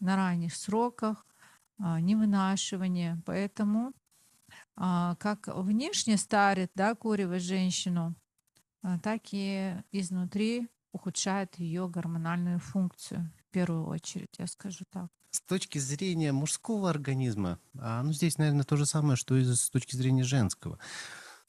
на 0.00 0.16
ранних 0.16 0.54
сроках, 0.54 1.26
а, 1.78 2.00
невынашивание. 2.00 3.20
Поэтому 3.26 3.92
а, 4.76 5.16
как 5.16 5.48
внешне 5.48 6.16
старит 6.16 6.70
да, 6.74 6.94
курево 6.94 7.38
женщину, 7.38 8.14
так 9.02 9.22
и 9.30 9.76
изнутри 9.92 10.68
ухудшает 10.90 11.56
ее 11.56 11.88
гормональную 11.88 12.58
функцию 12.58 13.30
в 13.52 13.54
первую 13.54 13.86
очередь, 13.86 14.30
я 14.38 14.46
скажу 14.46 14.86
так. 14.90 15.08
С 15.30 15.42
точки 15.42 15.76
зрения 15.76 16.32
мужского 16.32 16.88
организма, 16.88 17.58
а, 17.78 18.02
ну, 18.02 18.10
здесь, 18.14 18.38
наверное, 18.38 18.64
то 18.64 18.76
же 18.76 18.86
самое, 18.86 19.16
что 19.16 19.36
и 19.36 19.44
с 19.44 19.68
точки 19.68 19.94
зрения 19.94 20.24
женского. 20.24 20.78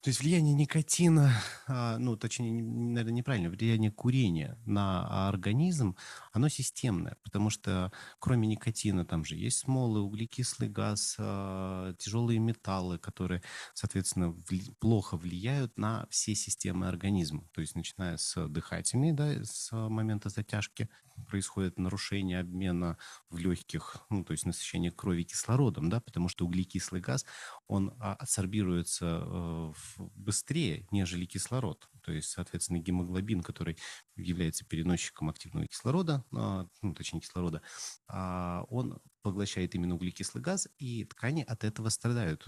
То 0.02 0.10
есть 0.10 0.20
влияние 0.20 0.54
никотина, 0.54 1.32
а, 1.66 1.98
ну, 1.98 2.18
точнее, 2.18 2.62
наверное, 2.62 3.14
неправильно, 3.14 3.50
влияние 3.50 3.90
курения 3.90 4.60
на 4.66 5.30
организм, 5.30 5.96
оно 6.34 6.50
системное, 6.50 7.16
потому 7.24 7.50
что 7.50 7.92
кроме 8.20 8.48
никотина 8.48 9.06
там 9.06 9.24
же 9.24 9.36
есть 9.36 9.60
смолы, 9.60 10.02
углекислый 10.02 10.68
газ, 10.68 11.16
а, 11.20 11.94
тяжелые 12.00 12.40
металлы, 12.40 12.98
которые, 12.98 13.44
соответственно, 13.76 14.36
плохо 14.80 15.16
влияют 15.16 15.78
на 15.78 16.08
все 16.10 16.34
системы 16.36 16.88
организма. 16.88 17.48
То 17.54 17.62
есть 17.62 17.76
начиная 17.76 18.18
с 18.18 18.48
дыхательной, 18.48 19.14
да, 19.14 19.44
с 19.44 19.72
момента 19.72 20.30
затяжки, 20.30 20.90
происходит 21.28 21.78
нарушение 21.78 22.40
обмена 22.40 22.98
в 23.30 23.38
легких, 23.38 23.98
ну, 24.10 24.24
то 24.24 24.32
есть 24.34 24.46
насыщение 24.46 24.92
крови 24.92 25.24
кислородом, 25.24 25.90
да, 25.90 26.02
потому 26.02 26.28
что 26.30 26.46
углекислый 26.46 27.02
газ, 27.02 27.26
он 27.68 27.94
а, 28.00 28.14
адсорбируется 28.16 29.22
э, 29.24 29.74
быстрее, 30.16 30.88
нежели 30.92 31.26
кислород. 31.26 31.90
То 32.02 32.12
есть, 32.12 32.30
соответственно, 32.30 32.80
гемоглобин, 32.80 33.42
который 33.42 33.78
является 34.16 34.66
переносчиком 34.66 35.30
активного 35.30 35.68
кислорода, 35.68 36.23
а, 36.36 36.68
ну, 36.82 36.94
точнее 36.94 37.22
кислорода, 37.22 37.62
а, 38.08 38.66
он 38.70 39.02
поглощает 39.22 39.76
именно 39.76 39.96
углекислый 39.96 40.44
газ, 40.44 40.68
и 40.78 41.06
ткани 41.06 41.44
от 41.44 41.64
этого 41.64 41.90
страдают. 41.90 42.46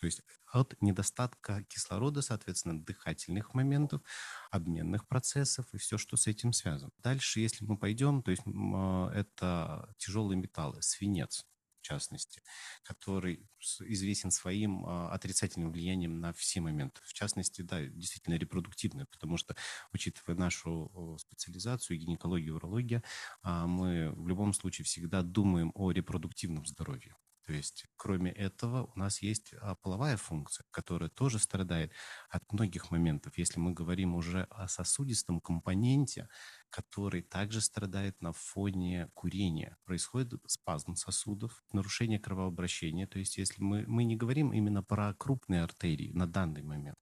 То 0.00 0.06
есть 0.06 0.22
от 0.50 0.74
недостатка 0.80 1.62
кислорода, 1.68 2.22
соответственно, 2.22 2.82
дыхательных 2.82 3.54
моментов, 3.54 4.02
обменных 4.50 5.06
процессов 5.06 5.66
и 5.72 5.78
все, 5.78 5.96
что 5.96 6.16
с 6.16 6.26
этим 6.26 6.52
связано. 6.52 6.90
Дальше, 6.98 7.38
если 7.38 7.64
мы 7.64 7.78
пойдем, 7.78 8.22
то 8.22 8.32
есть 8.32 8.42
это 8.44 9.94
тяжелые 9.98 10.36
металлы, 10.36 10.82
свинец, 10.82 11.46
в 11.82 11.84
частности, 11.84 12.42
который 12.84 13.48
известен 13.80 14.30
своим 14.30 14.86
а, 14.86 15.10
отрицательным 15.12 15.72
влиянием 15.72 16.20
на 16.20 16.32
все 16.32 16.60
моменты. 16.60 17.00
В 17.04 17.12
частности, 17.12 17.62
да, 17.62 17.84
действительно 17.84 18.34
репродуктивное, 18.34 19.06
потому 19.06 19.36
что, 19.36 19.56
учитывая 19.92 20.36
нашу 20.36 21.16
специализацию, 21.18 21.98
гинекологию, 21.98 22.54
урологию, 22.54 23.02
а, 23.42 23.66
мы 23.66 24.12
в 24.12 24.28
любом 24.28 24.52
случае 24.54 24.84
всегда 24.84 25.22
думаем 25.22 25.72
о 25.74 25.90
репродуктивном 25.90 26.66
здоровье. 26.66 27.16
То 27.44 27.52
есть, 27.52 27.86
кроме 27.96 28.30
этого, 28.30 28.84
у 28.94 28.98
нас 28.98 29.20
есть 29.20 29.52
а, 29.60 29.74
половая 29.74 30.16
функция, 30.16 30.64
которая 30.70 31.10
тоже 31.10 31.40
страдает 31.40 31.92
от 32.28 32.50
многих 32.52 32.90
моментов. 32.92 33.36
Если 33.36 33.58
мы 33.58 33.72
говорим 33.72 34.14
уже 34.14 34.44
о 34.50 34.68
сосудистом 34.68 35.40
компоненте, 35.40 36.28
который 36.72 37.22
также 37.22 37.60
страдает 37.60 38.20
на 38.22 38.32
фоне 38.32 39.10
курения. 39.14 39.76
Происходит 39.84 40.40
спазм 40.46 40.96
сосудов, 40.96 41.62
нарушение 41.72 42.18
кровообращения. 42.18 43.06
То 43.06 43.18
есть, 43.18 43.36
если 43.36 43.62
мы, 43.62 43.84
мы 43.86 44.04
не 44.04 44.16
говорим 44.16 44.52
именно 44.52 44.82
про 44.82 45.14
крупные 45.14 45.62
артерии 45.62 46.10
на 46.12 46.26
данный 46.26 46.62
момент, 46.62 46.96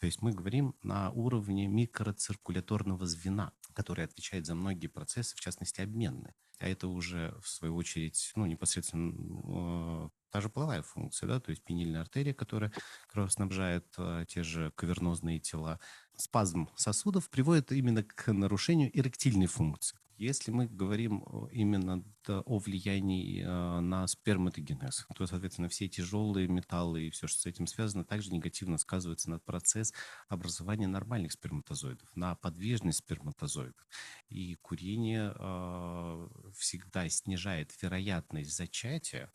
то 0.00 0.06
есть 0.06 0.20
мы 0.20 0.32
говорим 0.32 0.74
на 0.82 1.10
уровне 1.12 1.68
микроциркуляторного 1.68 3.06
звена, 3.06 3.52
который 3.72 4.04
отвечает 4.04 4.46
за 4.46 4.54
многие 4.54 4.88
процессы, 4.88 5.36
в 5.36 5.40
частности, 5.40 5.80
обменные. 5.80 6.34
А 6.58 6.68
это 6.68 6.88
уже, 6.88 7.34
в 7.40 7.48
свою 7.48 7.76
очередь, 7.76 8.32
ну, 8.36 8.46
непосредственно 8.46 10.06
э, 10.06 10.08
та 10.30 10.40
же 10.40 10.48
половая 10.48 10.82
функция, 10.82 11.26
да, 11.26 11.40
то 11.40 11.50
есть 11.50 11.64
пенильная 11.64 12.00
артерия, 12.00 12.32
которая 12.32 12.72
кровоснабжает 13.08 13.86
э, 13.98 14.24
те 14.28 14.42
же 14.42 14.70
кавернозные 14.76 15.40
тела. 15.40 15.80
Спазм 16.16 16.68
сосудов 16.76 17.28
приводит 17.28 17.72
именно 17.72 18.02
к 18.02 18.32
нарушению 18.32 18.96
эректильной 18.96 19.46
функции. 19.46 19.98
Если 20.16 20.52
мы 20.52 20.66
говорим 20.66 21.24
именно 21.50 22.04
о 22.28 22.58
влиянии 22.58 23.42
э, 23.42 23.80
на 23.80 24.06
сперматогенез, 24.06 25.06
то, 25.16 25.26
соответственно, 25.26 25.68
все 25.68 25.88
тяжелые 25.88 26.46
металлы 26.46 27.02
и 27.02 27.10
все, 27.10 27.26
что 27.26 27.40
с 27.40 27.46
этим 27.46 27.66
связано, 27.66 28.04
также 28.04 28.30
негативно 28.30 28.78
сказывается 28.78 29.28
на 29.28 29.40
процесс 29.40 29.92
образования 30.28 30.86
нормальных 30.86 31.32
сперматозоидов, 31.32 32.08
на 32.14 32.36
подвижность 32.36 32.98
сперматозоидов. 32.98 33.88
И 34.28 34.54
курение 34.62 35.34
э, 35.36 36.28
всегда 36.56 37.08
снижает 37.08 37.72
вероятность 37.82 38.56
зачатия 38.56 39.32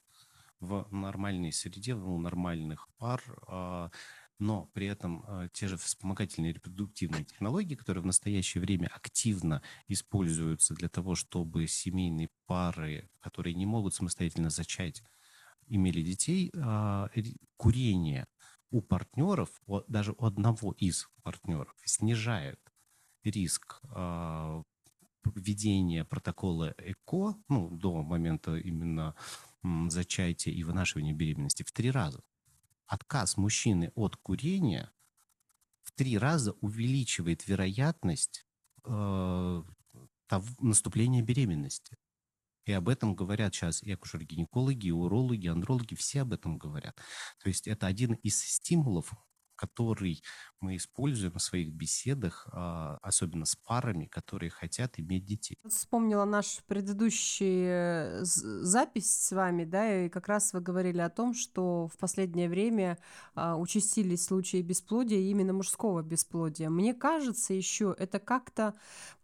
в 0.62 0.88
нормальной 0.92 1.52
среде, 1.52 1.94
у 1.94 2.18
нормальных 2.18 2.88
пар, 2.98 3.22
э, 3.48 3.90
но 4.40 4.68
при 4.74 4.88
этом 4.88 5.24
э, 5.28 5.50
те 5.52 5.68
же 5.68 5.78
вспомогательные 5.78 6.54
репродуктивные 6.54 7.26
технологии, 7.26 7.76
которые 7.76 8.02
в 8.02 8.06
настоящее 8.06 8.62
время 8.62 8.88
активно 8.88 9.62
используются 9.88 10.74
для 10.74 10.88
того, 10.88 11.16
чтобы 11.16 11.68
семейные 11.68 12.30
пары, 12.46 13.10
которые 13.20 13.54
не 13.54 13.66
могут 13.66 13.94
самостоятельно 13.94 14.50
зачать, 14.50 15.04
имели 15.68 16.02
детей, 16.02 16.52
э, 16.54 17.08
курение 17.58 18.28
у 18.72 18.82
партнеров, 18.82 19.50
даже 19.88 20.14
у 20.14 20.26
одного 20.26 20.72
из 20.74 21.10
партнеров, 21.24 21.76
снижает 21.84 22.60
риск 23.24 23.82
э, 23.94 24.64
введения 25.26 26.06
протокола 26.06 26.74
ЭКО 26.78 27.36
ну, 27.50 27.70
до 27.70 28.04
момента 28.04 28.56
именно 28.56 29.16
зачатия 29.90 30.54
и 30.54 30.64
вынашивания 30.64 31.14
беременности 31.14 31.64
в 31.64 31.72
три 31.74 31.92
раза 31.92 32.22
отказ 32.90 33.38
мужчины 33.38 33.92
от 33.96 34.18
курения 34.18 34.92
в 35.84 35.92
три 35.92 36.18
раза 36.18 36.54
увеличивает 36.60 37.48
вероятность 37.48 38.46
э, 38.84 39.64
того, 40.28 40.46
наступления 40.60 41.22
беременности. 41.22 41.98
И 42.66 42.72
об 42.72 42.90
этом 42.90 43.16
говорят 43.16 43.56
сейчас 43.56 43.82
и 43.82 43.92
акушер-гинекологи, 43.92 44.88
и 44.88 44.92
урологи, 44.92 45.46
и 45.46 45.50
андрологи, 45.50 45.96
все 45.96 46.22
об 46.22 46.34
этом 46.34 46.58
говорят. 46.58 46.96
То 47.42 47.48
есть 47.48 47.68
это 47.68 47.88
один 47.88 48.14
из 48.14 48.44
стимулов, 48.44 49.14
который 49.60 50.24
мы 50.62 50.78
используем 50.78 51.34
в 51.34 51.42
своих 51.42 51.72
беседах, 51.72 52.48
а, 52.52 52.98
особенно 53.02 53.46
с 53.46 53.56
парами, 53.56 54.06
которые 54.06 54.50
хотят 54.50 55.00
иметь 55.00 55.26
детей. 55.26 55.58
Вспомнила 55.68 56.24
наш 56.26 56.64
предыдущий 56.66 57.66
э, 57.68 58.20
запись 58.24 59.12
с 59.12 59.32
вами, 59.32 59.66
да, 59.66 60.06
и 60.06 60.10
как 60.10 60.28
раз 60.30 60.54
вы 60.54 60.62
говорили 60.62 61.02
о 61.02 61.10
том, 61.10 61.34
что 61.34 61.88
в 61.88 61.98
последнее 61.98 62.48
время 62.48 62.98
а, 63.36 63.58
участились 63.58 64.26
случаи 64.26 64.62
бесплодия, 64.62 65.20
именно 65.20 65.52
мужского 65.52 66.02
бесплодия. 66.02 66.70
Мне 66.70 66.94
кажется, 66.94 67.54
еще 67.54 67.96
это 67.98 68.20
как-то, 68.20 68.74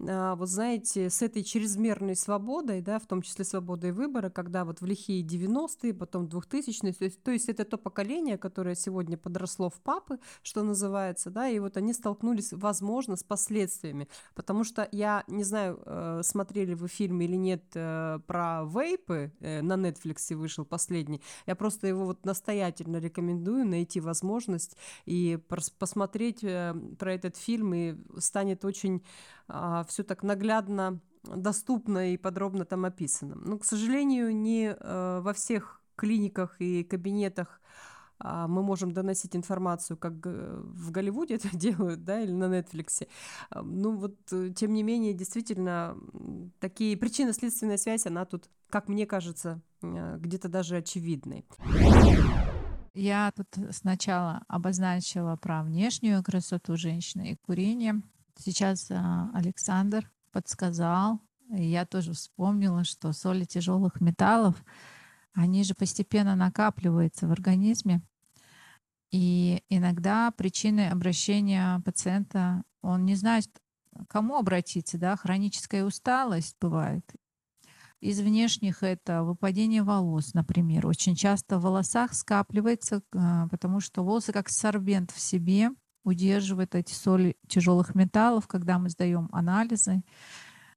а, 0.02 0.36
вот 0.36 0.50
знаете, 0.50 1.10
с 1.10 1.22
этой 1.22 1.44
чрезмерной 1.44 2.18
свободой, 2.18 2.82
да, 2.82 3.00
в 3.00 3.08
том 3.08 3.22
числе 3.22 3.46
свободой 3.46 3.94
выбора, 3.94 4.30
когда 4.30 4.66
вот 4.66 4.82
в 4.82 4.86
лихие 4.86 5.24
90-е, 5.24 5.94
потом 5.94 6.26
2000-е, 6.26 6.94
то 6.94 7.06
есть, 7.06 7.24
то 7.24 7.32
есть 7.32 7.50
это 7.50 7.64
то 7.64 7.78
поколение, 7.78 8.38
которое 8.38 8.76
сегодня 8.76 9.18
подросло 9.18 9.70
в 9.70 9.82
папы, 9.82 10.20
что 10.42 10.64
называется, 10.64 11.30
да, 11.30 11.48
и 11.48 11.60
вот 11.60 11.78
они 11.78 11.94
столкнулись, 11.94 12.54
возможно, 12.54 13.16
с 13.16 13.24
последствиями, 13.24 14.08
потому 14.34 14.64
что 14.64 14.88
я 14.92 15.24
не 15.28 15.44
знаю, 15.44 15.82
э, 15.86 16.22
смотрели 16.24 16.74
вы 16.74 16.88
фильм 16.88 17.22
или 17.22 17.36
нет 17.36 17.64
э, 17.74 18.20
про 18.28 18.64
вейпы, 18.66 19.32
э, 19.40 19.62
на 19.62 19.74
Netflix 19.74 20.36
вышел 20.36 20.66
последний, 20.66 21.22
я 21.46 21.56
просто 21.56 21.88
его 21.88 22.06
вот 22.06 22.26
настоятельно 22.26 22.98
рекомендую 22.98 23.66
найти 23.68 24.00
возможность 24.00 24.78
и 25.06 25.40
посмотреть 25.80 26.42
про 26.42 27.14
этот 27.14 27.38
фильм, 27.38 27.74
и 27.74 27.96
станет 28.20 28.66
очень 28.66 29.04
а, 29.48 29.84
все 29.86 30.04
так 30.04 30.24
наглядно 30.24 31.00
доступно 31.24 32.14
и 32.14 32.18
подробно 32.18 32.66
там 32.66 32.86
описано. 32.86 33.36
Но, 33.36 33.58
к 33.58 33.66
сожалению, 33.66 34.36
не 34.36 34.76
во 34.80 35.34
всех 35.34 35.82
клиниках 35.96 36.60
и 36.60 36.84
кабинетах 36.84 37.62
мы 38.20 38.64
можем 38.64 38.92
доносить 38.92 39.36
информацию, 39.36 39.98
как 39.98 40.14
в 40.14 40.92
Голливуде 40.92 41.36
это 41.36 41.50
делают, 41.58 42.04
да, 42.04 42.22
или 42.22 42.32
на 42.32 42.48
Нетфликсе. 42.48 43.08
А, 43.50 43.62
ну 43.62 43.96
вот, 43.96 44.16
э, 44.32 44.52
тем 44.56 44.74
не 44.74 44.84
менее, 44.84 45.14
действительно, 45.14 45.98
такие 46.60 46.96
причинно-следственная 46.98 47.78
связь, 47.78 48.06
она 48.06 48.26
тут, 48.26 48.50
как 48.70 48.88
мне 48.88 49.06
кажется, 49.06 49.62
э, 49.82 50.18
где-то 50.20 50.50
даже 50.50 50.78
очевидной. 50.78 51.46
Я 52.94 53.34
тут 53.36 53.48
сначала 53.72 54.44
обозначила 54.48 55.36
про 55.36 55.64
внешнюю 55.64 56.24
красоту 56.24 56.78
женщины 56.78 57.32
и 57.32 57.36
курение. 57.36 58.02
Сейчас 58.38 58.90
а, 58.90 59.30
Александр 59.34 60.10
подсказал, 60.32 61.20
я 61.50 61.86
тоже 61.86 62.14
вспомнила, 62.14 62.84
что 62.84 63.12
соли 63.12 63.44
тяжелых 63.44 64.02
металлов 64.02 64.56
они 65.36 65.64
же 65.64 65.76
постепенно 65.76 66.36
накапливаются 66.36 67.28
в 67.28 67.32
организме. 67.32 68.02
И 69.12 69.62
иногда 69.70 70.32
причиной 70.32 70.90
обращения 70.90 71.80
пациента, 71.86 72.64
он 72.82 73.06
не 73.06 73.16
знает, 73.16 73.48
к 73.94 74.08
кому 74.08 74.38
обратиться, 74.38 74.98
да, 74.98 75.16
хроническая 75.16 75.86
усталость 75.86 76.56
бывает. 76.60 77.06
Из 78.02 78.20
внешних 78.20 78.84
это 78.84 79.24
выпадение 79.24 79.84
волос, 79.84 80.34
например. 80.34 80.86
Очень 80.86 81.16
часто 81.16 81.60
в 81.60 81.64
волосах 81.64 82.14
скапливается, 82.14 83.02
а, 83.14 83.48
потому 83.48 83.80
что 83.80 84.04
волосы 84.04 84.32
как 84.32 84.50
сорбент 84.50 85.12
в 85.12 85.20
себе 85.20 85.72
удерживают 86.04 86.76
эти 86.76 86.94
соли 86.94 87.38
тяжелых 87.48 87.96
металлов. 87.96 88.48
Когда 88.48 88.80
мы 88.80 88.90
сдаем 88.90 89.30
анализы 89.32 90.04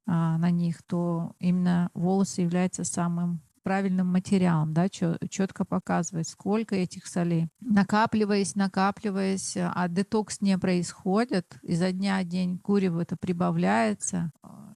а, 0.05 0.37
на 0.37 0.49
них, 0.49 0.81
то 0.83 1.35
именно 1.39 1.91
волосы 1.93 2.41
являются 2.41 2.83
самым 2.83 3.41
правильным 3.69 4.07
материалом, 4.07 4.73
да, 4.73 4.89
четко 4.89 5.63
показывает, 5.63 6.27
сколько 6.27 6.75
этих 6.75 7.05
солей. 7.05 7.49
Накапливаясь, 7.61 8.55
накапливаясь, 8.55 9.55
а 9.55 9.87
детокс 9.87 10.41
не 10.41 10.57
происходит, 10.57 11.59
изо 11.61 11.91
дня 11.91 12.19
в 12.19 12.25
день 12.25 12.57
курево 12.57 13.01
это 13.01 13.15
прибавляется, 13.15 14.31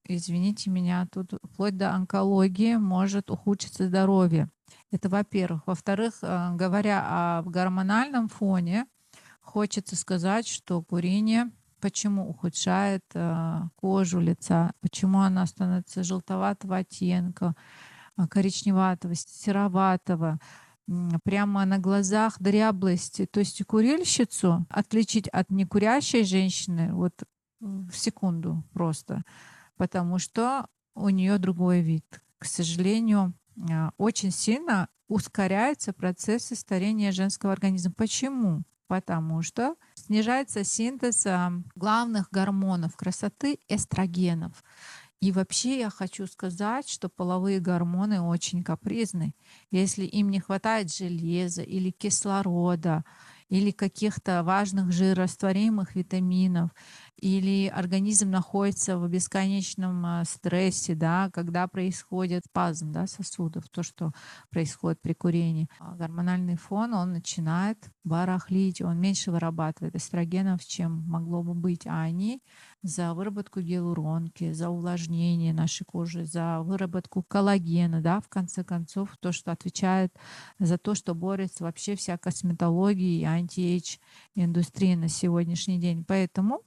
извините 0.07 0.69
меня, 0.69 1.07
тут 1.11 1.33
вплоть 1.41 1.75
до 1.75 1.89
онкологии 1.89 2.75
может 2.75 3.31
ухудшиться 3.31 3.87
здоровье. 3.87 4.47
Это 4.91 5.09
во-первых. 5.09 5.63
Во-вторых, 5.65 6.19
э, 6.21 6.51
говоря 6.53 7.03
о 7.03 7.41
гормональном 7.41 8.27
фоне, 8.27 8.85
хочется 9.41 9.95
сказать, 9.95 10.47
что 10.47 10.83
курение 10.83 11.49
почему 11.81 12.29
ухудшает 12.29 13.03
э, 13.15 13.61
кожу 13.75 14.19
лица, 14.19 14.73
почему 14.81 15.21
она 15.21 15.47
становится 15.47 16.03
желтоватого 16.03 16.77
оттенка, 16.77 17.55
коричневатого, 18.29 19.15
сероватого, 19.15 20.39
прямо 21.23 21.65
на 21.65 21.77
глазах 21.79 22.39
дряблости. 22.39 23.25
То 23.25 23.39
есть 23.39 23.63
курильщицу 23.65 24.65
отличить 24.69 25.27
от 25.29 25.49
некурящей 25.49 26.23
женщины 26.23 26.93
вот 26.93 27.13
в 27.59 27.93
секунду 27.93 28.63
просто, 28.73 29.23
потому 29.77 30.19
что 30.19 30.67
у 30.95 31.09
нее 31.09 31.37
другой 31.37 31.81
вид. 31.81 32.05
К 32.37 32.45
сожалению, 32.45 33.33
а, 33.71 33.91
очень 33.97 34.31
сильно 34.31 34.89
ускоряются 35.07 35.93
процессы 35.93 36.55
старения 36.55 37.11
женского 37.11 37.53
организма. 37.53 37.93
Почему? 37.95 38.63
Потому 38.87 39.41
что 39.41 39.75
снижается 39.95 40.63
синтез 40.63 41.25
а, 41.25 41.53
главных 41.75 42.29
гормонов 42.31 42.95
красоты 42.95 43.59
эстрогенов. 43.69 44.63
И 45.23 45.31
вообще 45.31 45.79
я 45.79 45.89
хочу 45.89 46.27
сказать, 46.27 46.89
что 46.89 47.07
половые 47.07 47.61
гормоны 47.61 48.19
очень 48.19 48.61
капризны. 48.61 49.33
Если 49.71 50.03
им 50.03 50.29
не 50.29 50.41
хватает 50.41 50.93
железа 50.93 51.61
или 51.61 51.91
кислорода, 51.91 53.05
или 53.47 53.71
каких-то 53.71 54.43
важных 54.43 54.91
жирорастворимых 54.91 55.95
витаминов, 55.95 56.71
или 57.17 57.67
организм 57.67 58.29
находится 58.29 58.97
в 58.97 59.07
бесконечном 59.07 60.05
а, 60.05 60.25
стрессе, 60.25 60.95
да, 60.95 61.29
когда 61.31 61.67
происходит 61.67 62.43
спазм 62.45 62.91
да, 62.91 63.07
сосудов, 63.07 63.69
то, 63.69 63.83
что 63.83 64.11
происходит 64.49 65.01
при 65.01 65.13
курении. 65.13 65.69
А 65.79 65.95
гормональный 65.95 66.55
фон, 66.55 66.93
он 66.93 67.13
начинает 67.13 67.77
барахлить, 68.03 68.81
он 68.81 68.99
меньше 68.99 69.31
вырабатывает 69.31 69.95
эстрогенов, 69.95 70.65
чем 70.65 71.03
могло 71.07 71.43
бы 71.43 71.53
быть, 71.53 71.87
а 71.87 72.01
они 72.01 72.41
за 72.81 73.13
выработку 73.13 73.61
гиалуронки, 73.61 74.51
за 74.51 74.69
увлажнение 74.69 75.53
нашей 75.53 75.85
кожи, 75.85 76.25
за 76.25 76.61
выработку 76.61 77.23
коллагена, 77.23 78.01
да, 78.01 78.19
в 78.19 78.27
конце 78.27 78.63
концов, 78.63 79.15
то, 79.19 79.31
что 79.31 79.51
отвечает 79.51 80.13
за 80.59 80.77
то, 80.77 80.93
что 80.93 81.15
борется 81.15 81.63
вообще 81.63 81.95
вся 81.95 82.17
косметология 82.17 83.21
и 83.21 83.23
anti-age 83.23 83.97
индустрия 84.35 84.97
на 84.97 85.07
сегодняшний 85.07 85.79
день. 85.79 86.03
Поэтому 86.05 86.61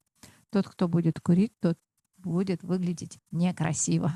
тот, 0.51 0.69
кто 0.69 0.89
будет 0.89 1.21
курить, 1.21 1.53
тот 1.61 1.79
будет 2.17 2.63
выглядеть 2.63 3.19
некрасиво. 3.31 4.13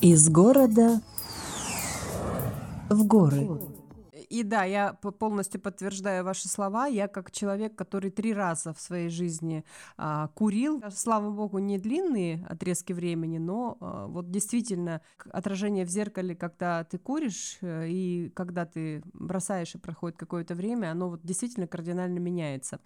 Из 0.00 0.28
города 0.28 1.00
в 2.88 3.06
горы. 3.06 3.48
И 4.30 4.44
да, 4.44 4.62
я 4.62 4.92
полностью 4.92 5.60
подтверждаю 5.60 6.24
ваши 6.24 6.48
слова. 6.48 6.86
Я 6.86 7.08
как 7.08 7.32
человек, 7.32 7.74
который 7.74 8.10
три 8.12 8.32
раза 8.32 8.72
в 8.72 8.80
своей 8.80 9.08
жизни 9.08 9.64
а, 9.96 10.28
курил, 10.28 10.80
слава 10.92 11.30
богу, 11.30 11.58
не 11.58 11.78
длинные 11.78 12.46
отрезки 12.48 12.92
времени, 12.92 13.38
но 13.38 13.76
а, 13.80 14.06
вот 14.06 14.30
действительно 14.30 15.02
отражение 15.32 15.84
в 15.84 15.88
зеркале, 15.88 16.36
когда 16.36 16.84
ты 16.84 16.96
куришь 16.98 17.58
э, 17.60 17.88
и 17.88 18.30
когда 18.30 18.66
ты 18.66 19.02
бросаешь 19.14 19.74
и 19.74 19.78
проходит 19.78 20.16
какое-то 20.16 20.54
время, 20.54 20.92
оно 20.92 21.10
вот 21.10 21.22
действительно 21.24 21.66
кардинально 21.66 22.20
меняется. 22.20 22.80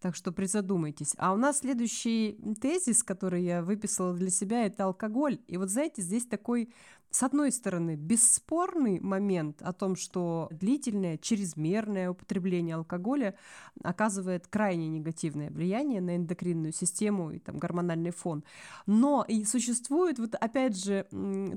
Так 0.00 0.14
что 0.14 0.32
призадумайтесь. 0.32 1.14
А 1.16 1.32
у 1.32 1.36
нас 1.38 1.60
следующий 1.60 2.38
тезис, 2.60 3.02
который 3.02 3.42
я 3.42 3.62
выписала 3.62 4.12
для 4.12 4.28
себя, 4.28 4.66
это 4.66 4.84
алкоголь. 4.84 5.40
И 5.46 5.56
вот 5.56 5.70
знаете, 5.70 6.02
здесь 6.02 6.26
такой 6.26 6.70
с 7.10 7.22
одной 7.24 7.50
стороны, 7.50 7.96
бесспорный 7.96 9.00
момент 9.00 9.62
о 9.62 9.72
том, 9.72 9.96
что 9.96 10.48
длительное, 10.52 11.18
чрезмерное 11.18 12.10
употребление 12.10 12.76
алкоголя 12.76 13.34
оказывает 13.82 14.46
крайне 14.46 14.88
негативное 14.88 15.50
влияние 15.50 16.00
на 16.00 16.16
эндокринную 16.16 16.72
систему 16.72 17.32
и 17.32 17.38
там 17.40 17.58
гормональный 17.58 18.12
фон. 18.12 18.44
Но 18.86 19.24
и 19.26 19.44
существует 19.44 20.18
вот 20.18 20.36
опять 20.36 20.82
же 20.82 21.06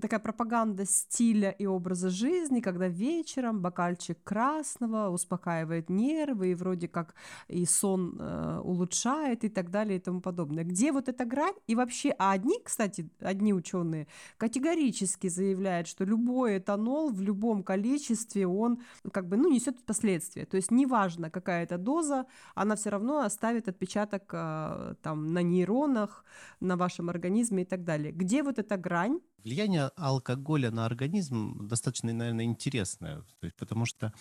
такая 0.02 0.20
пропаганда 0.20 0.86
стиля 0.86 1.52
и 1.52 1.68
образа 1.68 2.10
жизни, 2.10 2.60
когда 2.60 2.88
вечером 2.88 3.62
бокальчик 3.62 4.18
красного 4.24 5.10
успокаивает 5.10 5.90
нервы 5.90 6.52
и 6.52 6.56
вроде 6.56 6.88
как 6.88 7.14
и 7.48 7.66
сон 7.66 8.18
э, 8.20 8.60
улучшает 8.64 9.44
и 9.44 9.50
так 9.50 9.70
далее 9.70 9.98
и 9.98 10.02
тому 10.02 10.22
подобное. 10.22 10.64
Где 10.64 10.92
вот 10.92 11.10
эта 11.10 11.26
грань? 11.26 11.56
И 11.68 11.76
вообще, 11.76 12.10
а 12.18 12.32
одни, 12.32 12.60
кстати, 12.64 13.08
одни 13.20 13.54
ученые 13.54 14.08
категорически 14.38 15.28
заявляет, 15.44 15.88
что 15.88 16.06
любой 16.06 16.58
этанол 16.58 17.12
в 17.12 17.22
любом 17.22 17.64
количестве, 17.64 18.48
он 18.48 18.80
как 19.12 19.28
бы, 19.28 19.38
ну, 19.38 19.52
несет 19.52 19.84
последствия. 19.86 20.46
То 20.46 20.58
есть 20.58 20.72
неважно, 20.72 21.30
какая 21.30 21.64
это 21.64 21.78
доза, 21.78 22.26
она 22.56 22.76
все 22.76 22.90
равно 22.90 23.20
оставит 23.20 23.68
отпечаток 23.68 24.24
э, 24.34 24.96
там 25.02 25.34
на 25.34 25.44
нейронах, 25.44 26.26
на 26.60 26.78
вашем 26.78 27.10
организме 27.10 27.64
и 27.64 27.66
так 27.66 27.84
далее. 27.84 28.12
Где 28.12 28.44
вот 28.44 28.60
эта 28.60 28.78
грань? 28.78 29.20
Влияние 29.44 29.92
алкоголя 29.98 30.72
на 30.72 30.86
организм 30.86 31.68
достаточно, 31.68 32.14
наверное, 32.14 32.46
интересное, 32.46 33.24
есть, 33.42 33.56
потому 33.58 33.86
что 33.86 34.14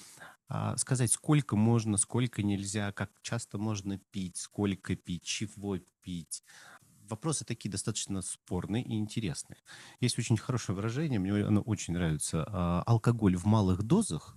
а, 0.48 0.76
сказать, 0.76 1.12
сколько 1.12 1.56
можно, 1.56 1.96
сколько 1.96 2.42
нельзя, 2.42 2.92
как 2.92 3.10
часто 3.22 3.58
можно 3.58 3.98
пить, 4.10 4.36
сколько 4.36 4.96
пить, 4.96 5.22
чего 5.22 5.78
пить, 6.02 6.42
вопросы 7.12 7.44
такие 7.44 7.70
достаточно 7.70 8.22
спорные 8.22 8.82
и 8.82 8.94
интересные. 8.94 9.58
Есть 10.00 10.18
очень 10.18 10.36
хорошее 10.36 10.74
выражение, 10.76 11.20
мне 11.20 11.44
оно 11.44 11.60
очень 11.60 11.94
нравится. 11.94 12.44
А, 12.48 12.82
алкоголь 12.86 13.36
в 13.36 13.44
малых 13.44 13.82
дозах 13.82 14.36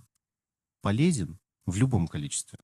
полезен 0.82 1.38
в 1.64 1.76
любом 1.76 2.06
количестве. 2.06 2.58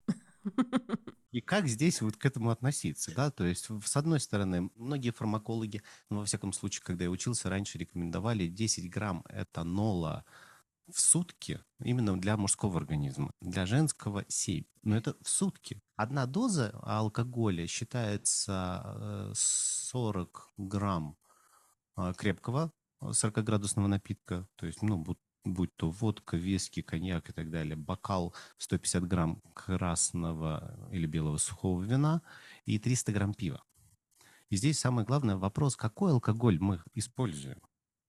И 1.32 1.40
как 1.40 1.66
здесь 1.66 2.02
вот 2.02 2.16
к 2.18 2.26
этому 2.26 2.50
относиться, 2.50 3.14
да? 3.14 3.30
То 3.30 3.46
есть, 3.46 3.68
с 3.84 3.96
одной 3.96 4.20
стороны, 4.20 4.70
многие 4.76 5.10
фармакологи, 5.10 5.82
ну, 6.10 6.18
во 6.18 6.24
всяком 6.26 6.52
случае, 6.52 6.82
когда 6.84 7.04
я 7.04 7.10
учился, 7.10 7.48
раньше 7.48 7.78
рекомендовали 7.78 8.48
10 8.48 8.90
грамм 8.90 9.24
этанола 9.30 10.26
в 10.92 11.00
сутки 11.00 11.60
именно 11.82 12.20
для 12.20 12.36
мужского 12.36 12.78
организма, 12.78 13.32
для 13.40 13.66
женского 13.66 14.24
7. 14.28 14.64
Но 14.82 14.96
это 14.96 15.16
в 15.22 15.28
сутки. 15.28 15.80
Одна 15.96 16.26
доза 16.26 16.70
алкоголя 16.82 17.66
считается 17.66 19.32
40 19.34 20.52
э, 20.58 20.62
грамм 20.62 21.16
а, 21.96 22.12
крепкого 22.14 22.72
40-градусного 23.02 23.86
напитка, 23.88 24.46
то 24.56 24.66
есть, 24.66 24.82
ну, 24.82 25.04
будь 25.44 25.74
то 25.76 25.90
водка, 25.90 26.36
виски, 26.36 26.82
коньяк 26.82 27.30
и 27.30 27.32
так 27.32 27.50
далее, 27.50 27.76
бокал 27.76 28.34
150 28.58 29.06
грамм 29.06 29.42
красного 29.54 30.88
или 30.92 31.06
белого 31.06 31.38
сухого 31.38 31.82
вина 31.82 32.22
и 32.64 32.78
300 32.78 33.12
грамм 33.12 33.34
пива. 33.34 33.62
И 34.50 34.56
здесь 34.56 34.78
самый 34.78 35.04
главный 35.04 35.36
вопрос, 35.36 35.76
какой 35.76 36.12
алкоголь 36.12 36.58
мы 36.60 36.80
используем. 36.94 37.60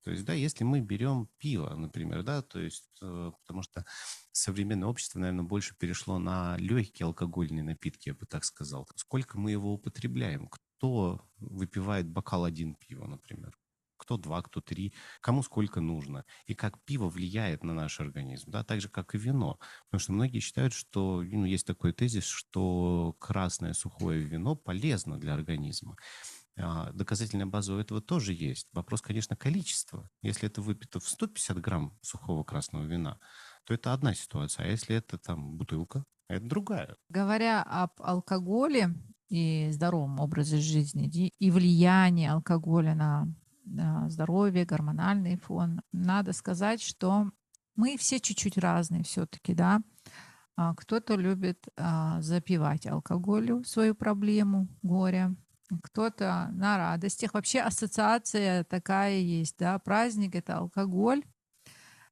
То 0.04 0.12
есть, 0.12 0.26
да, 0.26 0.34
если 0.34 0.64
мы 0.64 0.82
берем 0.82 1.30
пиво, 1.38 1.74
например, 1.76 2.24
да, 2.24 2.42
то 2.42 2.60
есть, 2.60 2.90
э, 3.02 3.32
потому 3.42 3.62
что 3.64 3.86
современное 4.32 4.90
общество, 4.90 5.20
наверное, 5.20 5.46
больше 5.46 5.76
перешло 5.78 6.20
на 6.20 6.58
легкие 6.58 7.06
алкогольные 7.06 7.64
напитки, 7.64 8.10
я 8.10 8.16
бы 8.16 8.26
так 8.26 8.44
сказал. 8.44 8.88
Сколько 8.96 9.40
мы 9.40 9.52
его 9.52 9.74
употребляем? 9.74 10.50
Кто 10.50 11.22
выпивает 11.38 12.10
бокал 12.10 12.44
один 12.44 12.76
пива, 12.76 13.08
например? 13.08 13.58
Кто 13.96 14.18
два, 14.18 14.42
кто 14.42 14.60
три, 14.60 14.94
кому 15.22 15.44
сколько 15.44 15.80
нужно, 15.80 16.26
и 16.46 16.56
как 16.56 16.84
пиво 16.84 17.08
влияет 17.08 17.64
на 17.64 17.74
наш 17.74 18.02
организм, 18.02 18.52
да, 18.52 18.64
так 18.66 18.82
же, 18.82 18.90
как 18.90 19.16
и 19.16 19.18
вино. 19.18 19.60
Потому 19.86 20.00
что 20.00 20.12
многие 20.12 20.40
считают, 20.40 20.74
что, 20.74 21.22
ну, 21.22 21.46
есть 21.46 21.66
такой 21.66 21.94
тезис, 21.94 22.26
что 22.26 23.16
красное 23.20 23.72
сухое 23.72 24.20
вино 24.20 24.56
полезно 24.56 25.18
для 25.18 25.34
организма. 25.34 25.96
А, 26.58 26.92
доказательная 26.94 27.46
база 27.46 27.74
у 27.74 27.80
этого 27.80 28.02
тоже 28.02 28.34
есть. 28.34 28.68
Вопрос, 28.74 29.02
конечно, 29.02 29.36
количества. 29.36 30.10
Если 30.22 30.48
это 30.48 30.62
выпито 30.62 31.00
в 31.00 31.08
150 31.08 31.60
грамм 31.60 31.98
сухого 32.02 32.44
красного 32.44 32.86
вина, 32.86 33.20
то 33.66 33.74
это 33.74 33.94
одна 33.94 34.14
ситуация. 34.14 34.66
А 34.66 34.70
если 34.70 34.96
это 34.96 35.18
там 35.18 35.58
бутылка, 35.58 36.04
это 36.28 36.46
другая. 36.46 36.96
Говоря 37.10 37.64
об 37.64 37.92
алкоголе 38.00 38.96
и 39.30 39.70
здоровом 39.72 40.20
образе 40.20 40.58
жизни 40.58 41.08
и 41.08 41.52
влиянии 41.52 42.28
алкоголя 42.28 42.94
на, 42.94 44.10
здоровье, 44.10 44.66
гормональный 44.66 45.38
фон, 45.38 45.82
надо 45.92 46.34
сказать, 46.34 46.82
что 46.82 47.32
мы 47.76 47.98
все 47.98 48.20
чуть-чуть 48.20 48.58
разные 48.58 49.04
все-таки, 49.04 49.54
да. 49.54 49.82
А, 50.56 50.76
кто-то 50.76 51.16
любит 51.16 51.66
а, 51.78 52.22
запивать 52.22 52.86
алкоголю 52.86 53.64
свою 53.64 53.96
проблему, 53.96 54.68
горе, 54.84 55.36
кто-то 55.82 56.50
на 56.54 56.78
радостях. 56.78 57.34
Вообще 57.34 57.62
ассоциация 57.62 58.64
такая 58.64 59.18
есть, 59.18 59.58
да, 59.58 59.80
праздник— 59.80 60.36
это 60.38 60.58
алкоголь. 60.58 61.24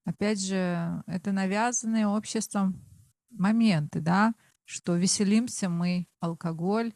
Опять 0.06 0.42
же, 0.44 1.04
это 1.06 1.32
навязанные 1.32 2.08
обществом 2.08 2.82
моменты, 3.30 4.02
да, 4.02 4.34
что 4.66 4.96
веселимся 4.96 5.70
мы 5.70 6.08
алкоголь, 6.20 6.94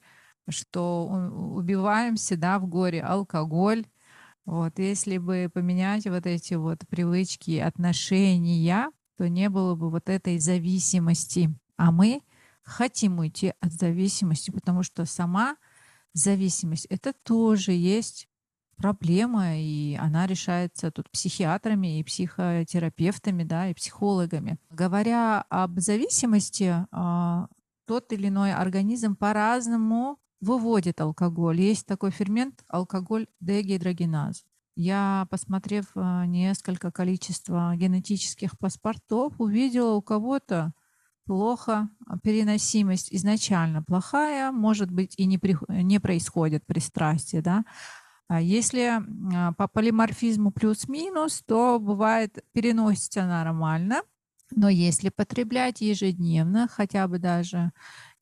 что 0.49 1.05
убиваемся, 1.07 2.37
да, 2.37 2.59
в 2.59 2.67
горе 2.67 3.01
алкоголь. 3.01 3.85
Вот, 4.45 4.77
если 4.79 5.17
бы 5.17 5.49
поменять 5.53 6.05
вот 6.05 6.25
эти 6.25 6.53
вот 6.53 6.87
привычки, 6.87 7.57
отношения, 7.57 8.91
то 9.17 9.27
не 9.27 9.49
было 9.49 9.75
бы 9.75 9.89
вот 9.89 10.09
этой 10.09 10.39
зависимости. 10.39 11.49
А 11.77 11.91
мы 11.91 12.21
хотим 12.63 13.19
уйти 13.19 13.53
от 13.59 13.71
зависимости, 13.71 14.51
потому 14.51 14.83
что 14.83 15.05
сама 15.05 15.55
зависимость, 16.17 16.85
это 16.85 17.13
тоже 17.13 17.71
есть 17.71 18.27
проблема, 18.77 19.57
и 19.57 19.95
она 19.95 20.27
решается 20.27 20.91
тут 20.91 21.09
психиатрами 21.09 21.99
и 21.99 22.03
психотерапевтами, 22.03 23.43
да, 23.43 23.69
и 23.69 23.73
психологами. 23.73 24.57
Говоря 24.69 25.45
об 25.49 25.79
зависимости, 25.79 26.85
а, 26.91 27.47
тот 27.85 28.11
или 28.11 28.27
иной 28.27 28.53
организм 28.53 29.15
по-разному 29.15 30.17
выводит 30.41 30.99
алкоголь. 31.01 31.61
Есть 31.61 31.85
такой 31.85 32.11
фермент 32.11 32.63
алкоголь 32.67 33.27
дегидрогеназ. 33.39 34.43
Я, 34.75 35.27
посмотрев 35.29 35.85
а, 35.95 36.25
несколько 36.25 36.91
количества 36.91 37.73
генетических 37.75 38.57
паспортов, 38.57 39.39
увидела 39.39 39.93
у 39.95 40.01
кого-то 40.01 40.73
плохо, 41.25 41.89
а, 42.07 42.17
переносимость 42.19 43.13
изначально 43.13 43.83
плохая, 43.83 44.51
может 44.51 44.91
быть, 44.91 45.13
и 45.17 45.25
не, 45.25 45.37
при, 45.37 45.57
не 45.69 45.99
происходит 45.99 46.65
пристрастие, 46.65 47.41
да. 47.41 47.65
А 48.27 48.41
если 48.41 49.01
а, 49.35 49.53
по 49.53 49.67
полиморфизму 49.67 50.51
плюс-минус, 50.51 51.43
то 51.45 51.79
бывает 51.79 52.43
переносится 52.53 53.25
нормально, 53.25 54.01
но 54.51 54.69
если 54.69 55.09
потреблять 55.09 55.81
ежедневно, 55.81 56.67
хотя 56.71 57.07
бы 57.07 57.19
даже 57.19 57.71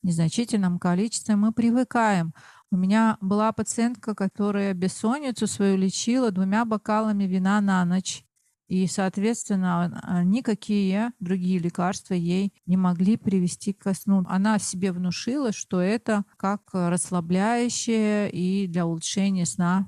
незначительном 0.02 0.78
количестве, 0.78 1.36
мы 1.36 1.52
привыкаем. 1.52 2.34
У 2.70 2.76
меня 2.76 3.18
была 3.20 3.52
пациентка, 3.52 4.14
которая 4.14 4.74
бессонницу 4.74 5.46
свою 5.46 5.76
лечила 5.76 6.30
двумя 6.30 6.64
бокалами 6.64 7.24
вина 7.24 7.60
на 7.60 7.84
ночь. 7.84 8.24
И, 8.66 8.86
соответственно, 8.86 10.00
а, 10.02 10.24
никакие 10.24 11.12
другие 11.20 11.58
лекарства 11.58 12.14
ей 12.14 12.54
не 12.66 12.76
могли 12.76 13.16
привести 13.16 13.72
к 13.72 13.92
сну. 13.94 14.24
Она 14.26 14.58
себе 14.58 14.90
внушила, 14.92 15.52
что 15.52 15.80
это 15.80 16.24
как 16.36 16.62
расслабляющее 16.72 18.30
и 18.30 18.66
для 18.66 18.86
улучшения 18.86 19.44
сна 19.44 19.86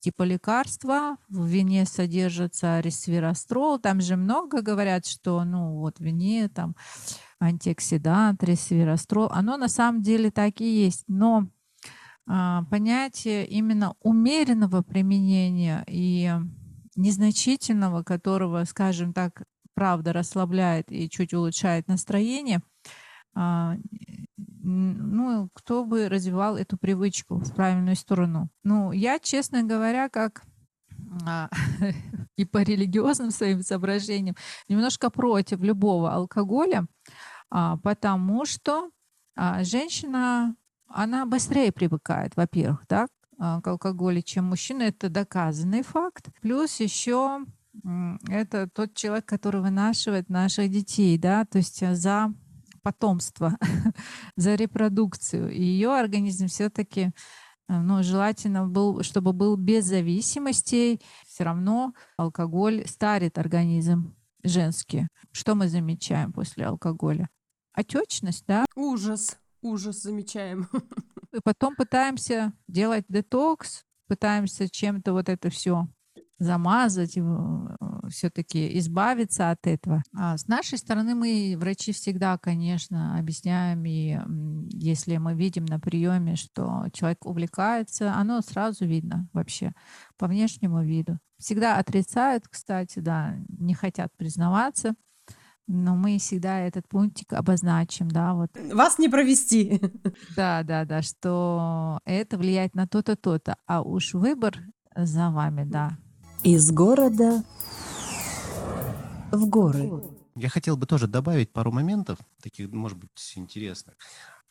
типа 0.00 0.22
лекарства. 0.24 1.16
В 1.28 1.46
вине 1.46 1.84
содержится 1.84 2.80
ресверастрол. 2.80 3.78
Там 3.78 4.00
же 4.00 4.16
много 4.16 4.62
говорят, 4.62 5.06
что 5.06 5.42
ну 5.44 5.78
вот 5.78 5.98
в 5.98 6.00
вине 6.00 6.48
там 6.48 6.76
антиоксидант, 7.40 8.42
ресверастрол. 8.44 9.28
Оно 9.32 9.56
на 9.56 9.68
самом 9.68 10.02
деле 10.02 10.30
так 10.30 10.60
и 10.60 10.84
есть. 10.84 11.04
Но 11.08 11.48
а, 12.28 12.64
понятие 12.70 13.46
именно 13.46 13.94
умеренного 14.00 14.82
применения 14.82 15.84
и 15.88 16.32
незначительного, 16.96 18.02
которого, 18.02 18.64
скажем 18.64 19.12
так, 19.12 19.42
правда 19.74 20.12
расслабляет 20.12 20.90
и 20.90 21.08
чуть 21.08 21.34
улучшает 21.34 21.86
настроение, 21.86 22.62
а, 23.34 23.76
ну, 24.36 25.50
кто 25.52 25.84
бы 25.84 26.08
развивал 26.08 26.56
эту 26.56 26.78
привычку 26.78 27.36
в 27.36 27.54
правильную 27.54 27.94
сторону. 27.94 28.48
Ну, 28.64 28.92
я, 28.92 29.18
честно 29.18 29.62
говоря, 29.62 30.08
как 30.08 30.42
а, 31.26 31.50
и 32.36 32.46
по 32.46 32.62
религиозным 32.62 33.30
своим 33.30 33.62
соображениям, 33.62 34.34
немножко 34.68 35.10
против 35.10 35.60
любого 35.60 36.12
алкоголя, 36.12 36.86
а, 37.50 37.76
потому 37.76 38.46
что 38.46 38.90
женщина, 39.60 40.56
она 40.88 41.26
быстрее 41.26 41.70
привыкает, 41.70 42.34
во-первых, 42.36 42.86
да, 42.88 43.06
к 43.38 43.62
алкоголю, 43.64 44.22
чем 44.22 44.46
мужчина. 44.46 44.82
Это 44.82 45.08
доказанный 45.08 45.82
факт. 45.82 46.28
Плюс 46.40 46.80
еще 46.80 47.44
это 48.28 48.68
тот 48.68 48.94
человек, 48.94 49.26
который 49.26 49.60
вынашивает 49.60 50.30
наших 50.30 50.70
детей, 50.70 51.18
да, 51.18 51.44
то 51.44 51.58
есть 51.58 51.82
э, 51.82 51.94
за 51.94 52.32
потомство, 52.82 53.58
за 54.36 54.54
репродукцию. 54.54 55.52
Ее 55.52 55.94
организм 55.94 56.46
все-таки 56.46 57.12
Э, 57.68 57.80
но 57.80 58.02
желательно 58.02 58.66
был, 58.66 59.02
чтобы 59.02 59.32
был 59.32 59.56
без 59.56 59.84
зависимостей. 59.84 61.00
Все 61.26 61.44
равно 61.44 61.94
алкоголь 62.16 62.86
старит 62.86 63.38
организм 63.38 64.14
женский. 64.42 65.08
Что 65.32 65.54
мы 65.54 65.68
замечаем 65.68 66.32
после 66.32 66.66
алкоголя? 66.66 67.28
Отечность, 67.72 68.44
да? 68.46 68.64
Ужас, 68.74 69.38
ужас 69.60 70.02
замечаем. 70.02 70.68
И 71.36 71.40
потом 71.44 71.76
пытаемся 71.76 72.54
делать 72.66 73.04
детокс, 73.08 73.84
пытаемся 74.08 74.70
чем-то 74.70 75.12
вот 75.12 75.28
это 75.28 75.50
все 75.50 75.86
замазать, 76.38 77.18
все-таки 78.10 78.78
избавиться 78.78 79.50
от 79.50 79.66
этого. 79.66 80.02
А 80.16 80.38
с 80.38 80.46
нашей 80.48 80.78
стороны 80.78 81.14
мы, 81.14 81.56
врачи, 81.58 81.92
всегда, 81.92 82.38
конечно, 82.38 83.18
объясняем, 83.18 83.84
и 83.84 84.18
если 84.70 85.18
мы 85.18 85.34
видим 85.34 85.66
на 85.66 85.78
приеме, 85.78 86.36
что 86.36 86.86
человек 86.92 87.26
увлекается, 87.26 88.14
оно 88.14 88.40
сразу 88.40 88.86
видно 88.86 89.28
вообще 89.34 89.72
по 90.16 90.26
внешнему 90.26 90.82
виду. 90.82 91.18
Всегда 91.38 91.76
отрицают, 91.76 92.48
кстати, 92.48 92.98
да, 93.00 93.36
не 93.48 93.74
хотят 93.74 94.10
признаваться, 94.16 94.94
но 95.66 95.96
мы 95.96 96.18
всегда 96.18 96.60
этот 96.60 96.88
пунктик 96.88 97.32
обозначим, 97.32 98.10
да, 98.10 98.34
вот. 98.34 98.50
Вас 98.72 98.98
не 98.98 99.08
провести. 99.08 99.80
Да, 100.36 100.62
да, 100.62 100.84
да, 100.84 101.02
что 101.02 101.98
это 102.04 102.38
влияет 102.38 102.74
на 102.74 102.86
то-то, 102.86 103.16
то-то, 103.16 103.56
а 103.66 103.82
уж 103.82 104.14
выбор 104.14 104.58
за 104.94 105.30
вами, 105.30 105.64
да. 105.64 105.98
Из 106.42 106.70
города 106.70 107.42
в 109.32 109.48
горы. 109.48 109.90
Я 110.34 110.48
хотел 110.48 110.76
бы 110.76 110.86
тоже 110.86 111.06
добавить 111.08 111.52
пару 111.52 111.72
моментов, 111.72 112.18
таких, 112.42 112.70
может 112.70 112.98
быть, 112.98 113.10
интересных, 113.36 113.94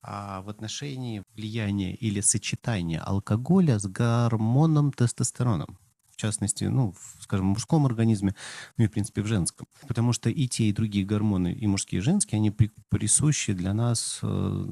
а 0.01 0.41
в 0.41 0.49
отношении 0.49 1.23
влияния 1.35 1.95
или 1.95 2.21
сочетания 2.21 3.01
алкоголя 3.01 3.79
с 3.79 3.85
гормоном 3.85 4.91
тестостероном 4.91 5.77
в 6.15 6.17
частности, 6.17 6.63
ну, 6.63 6.93
в, 6.93 7.23
скажем, 7.23 7.47
в 7.47 7.49
мужском 7.49 7.85
организме, 7.85 8.35
ну 8.77 8.85
и, 8.85 8.87
в 8.87 8.91
принципе, 8.91 9.21
в 9.21 9.27
женском. 9.27 9.67
Потому 9.85 10.13
что 10.13 10.29
и 10.29 10.47
те, 10.47 10.65
и 10.65 10.71
другие 10.73 11.05
гормоны, 11.05 11.53
и 11.53 11.67
мужские, 11.67 11.99
и 11.99 12.03
женские, 12.03 12.37
они 12.37 12.51
при, 12.51 12.71
присущи 12.89 13.51
для 13.51 13.73
нас, 13.73 14.19
э, 14.23 14.63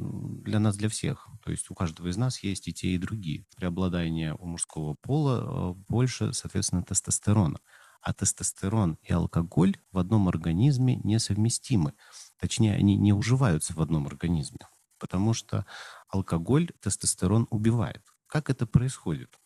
для 0.44 0.60
нас, 0.60 0.78
для 0.78 0.88
всех. 0.88 1.28
То 1.44 1.52
есть 1.52 1.70
у 1.70 1.76
каждого 1.76 2.08
из 2.08 2.16
нас 2.16 2.42
есть 2.44 2.68
и 2.70 2.74
те, 2.74 2.90
и 2.90 2.98
другие. 2.98 3.46
Преобладание 3.58 4.36
у 4.36 4.46
мужского 4.46 4.94
пола 4.94 5.42
э, 5.42 5.74
больше, 5.90 6.32
соответственно, 6.32 6.84
тестостерона. 6.84 7.60
А 8.02 8.14
тестостерон 8.14 8.98
и 9.02 9.12
алкоголь 9.12 9.78
в 9.92 9.98
одном 9.98 10.30
организме 10.30 10.98
несовместимы. 11.04 11.94
Точнее, 12.40 12.76
они 12.76 12.96
не 12.96 13.14
уживаются 13.14 13.74
в 13.74 13.82
одном 13.82 14.08
организме. 14.08 14.60
Потому 14.98 15.34
что 15.34 15.66
алкоголь 16.08 16.70
тестостерон 16.82 17.48
убивает. 17.50 18.04
Как 18.28 18.50
это 18.50 18.66
происходит? 18.66 19.38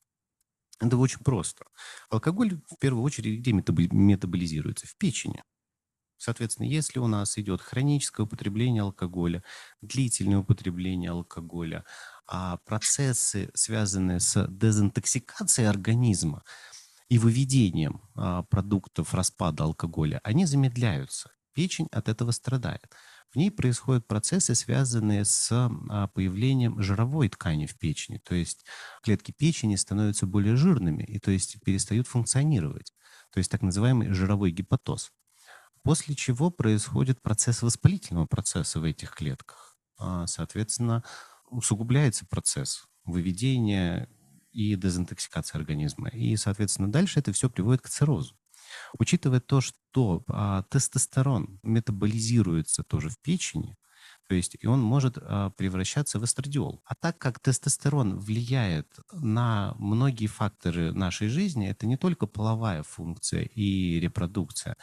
Это 0.80 0.98
очень 0.98 1.20
просто. 1.20 1.66
Алкоголь 2.10 2.60
в 2.70 2.78
первую 2.80 3.04
очередь 3.04 3.40
где 3.40 3.52
метаболизируется? 3.52 4.88
В 4.88 4.96
печени. 4.98 5.44
Соответственно, 6.18 6.68
если 6.68 7.00
у 7.00 7.08
нас 7.08 7.38
идет 7.38 7.62
хроническое 7.62 8.26
употребление 8.26 8.82
алкоголя, 8.82 9.44
длительное 9.82 10.40
употребление 10.40 11.12
алкоголя, 11.12 11.86
а 12.28 12.58
процессы, 12.66 13.52
связанные 13.54 14.20
с 14.20 14.48
дезинтоксикацией 14.50 15.70
организма 15.70 16.44
и 17.08 17.20
выведением 17.20 18.02
а, 18.16 18.44
продуктов 18.44 19.14
распада 19.14 19.64
алкоголя, 19.64 20.20
они 20.24 20.46
замедляются. 20.46 21.32
Печень 21.54 21.88
от 21.92 22.10
этого 22.10 22.32
страдает. 22.32 22.92
В 23.32 23.36
ней 23.36 23.52
происходят 23.52 24.08
процессы, 24.08 24.56
связанные 24.56 25.26
с 25.26 25.50
а, 25.52 26.08
появлением 26.08 26.82
жировой 26.82 27.30
ткани 27.30 27.66
в 27.66 27.78
печени. 27.78 28.20
То 28.20 28.36
есть 28.36 28.66
клетки 29.04 29.34
печени 29.38 29.76
становятся 29.76 30.26
более 30.26 30.56
жирными 30.56 31.04
и 31.04 31.20
то 31.20 31.32
есть 31.32 31.58
перестают 31.64 32.08
функционировать. 32.08 32.94
То 33.34 33.40
есть 33.40 33.52
так 33.52 33.62
называемый 33.62 34.14
жировой 34.14 34.52
гепатоз. 34.52 35.12
После 35.84 36.16
чего 36.16 36.50
происходит 36.52 37.22
процесс 37.22 37.62
воспалительного 37.62 38.26
процесса 38.26 38.80
в 38.80 38.84
этих 38.84 39.12
клетках. 39.12 39.78
А, 39.98 40.26
соответственно, 40.28 41.04
усугубляется 41.50 42.26
процесс 42.26 42.86
выведения 43.06 44.10
и 44.52 44.76
дезинтоксикации 44.76 45.58
организма. 45.58 46.10
И, 46.10 46.36
соответственно, 46.36 46.92
дальше 46.92 47.20
это 47.20 47.32
все 47.32 47.50
приводит 47.50 47.82
к 47.82 47.90
циррозу. 47.90 48.36
Учитывая 48.98 49.40
то, 49.40 49.62
что 49.62 50.24
а, 50.28 50.64
тестостерон 50.64 51.60
метаболизируется 51.64 52.84
тоже 52.84 53.10
в 53.10 53.20
печени, 53.20 53.76
то 54.28 54.36
есть 54.36 54.58
и 54.60 54.68
он 54.68 54.82
может 54.82 55.18
а, 55.18 55.52
превращаться 55.52 56.20
в 56.20 56.26
эстрадиол. 56.26 56.82
А 56.86 56.96
так 56.96 57.18
как 57.18 57.40
тестостерон 57.40 58.20
влияет 58.20 58.88
на 59.14 59.74
многие 59.80 60.28
факторы 60.28 60.92
нашей 60.92 61.30
жизни, 61.30 61.70
это 61.70 61.88
не 61.88 61.98
только 61.98 62.28
половая 62.28 62.84
функция 62.84 63.44
и 63.44 64.00
репродукция, 64.00 64.76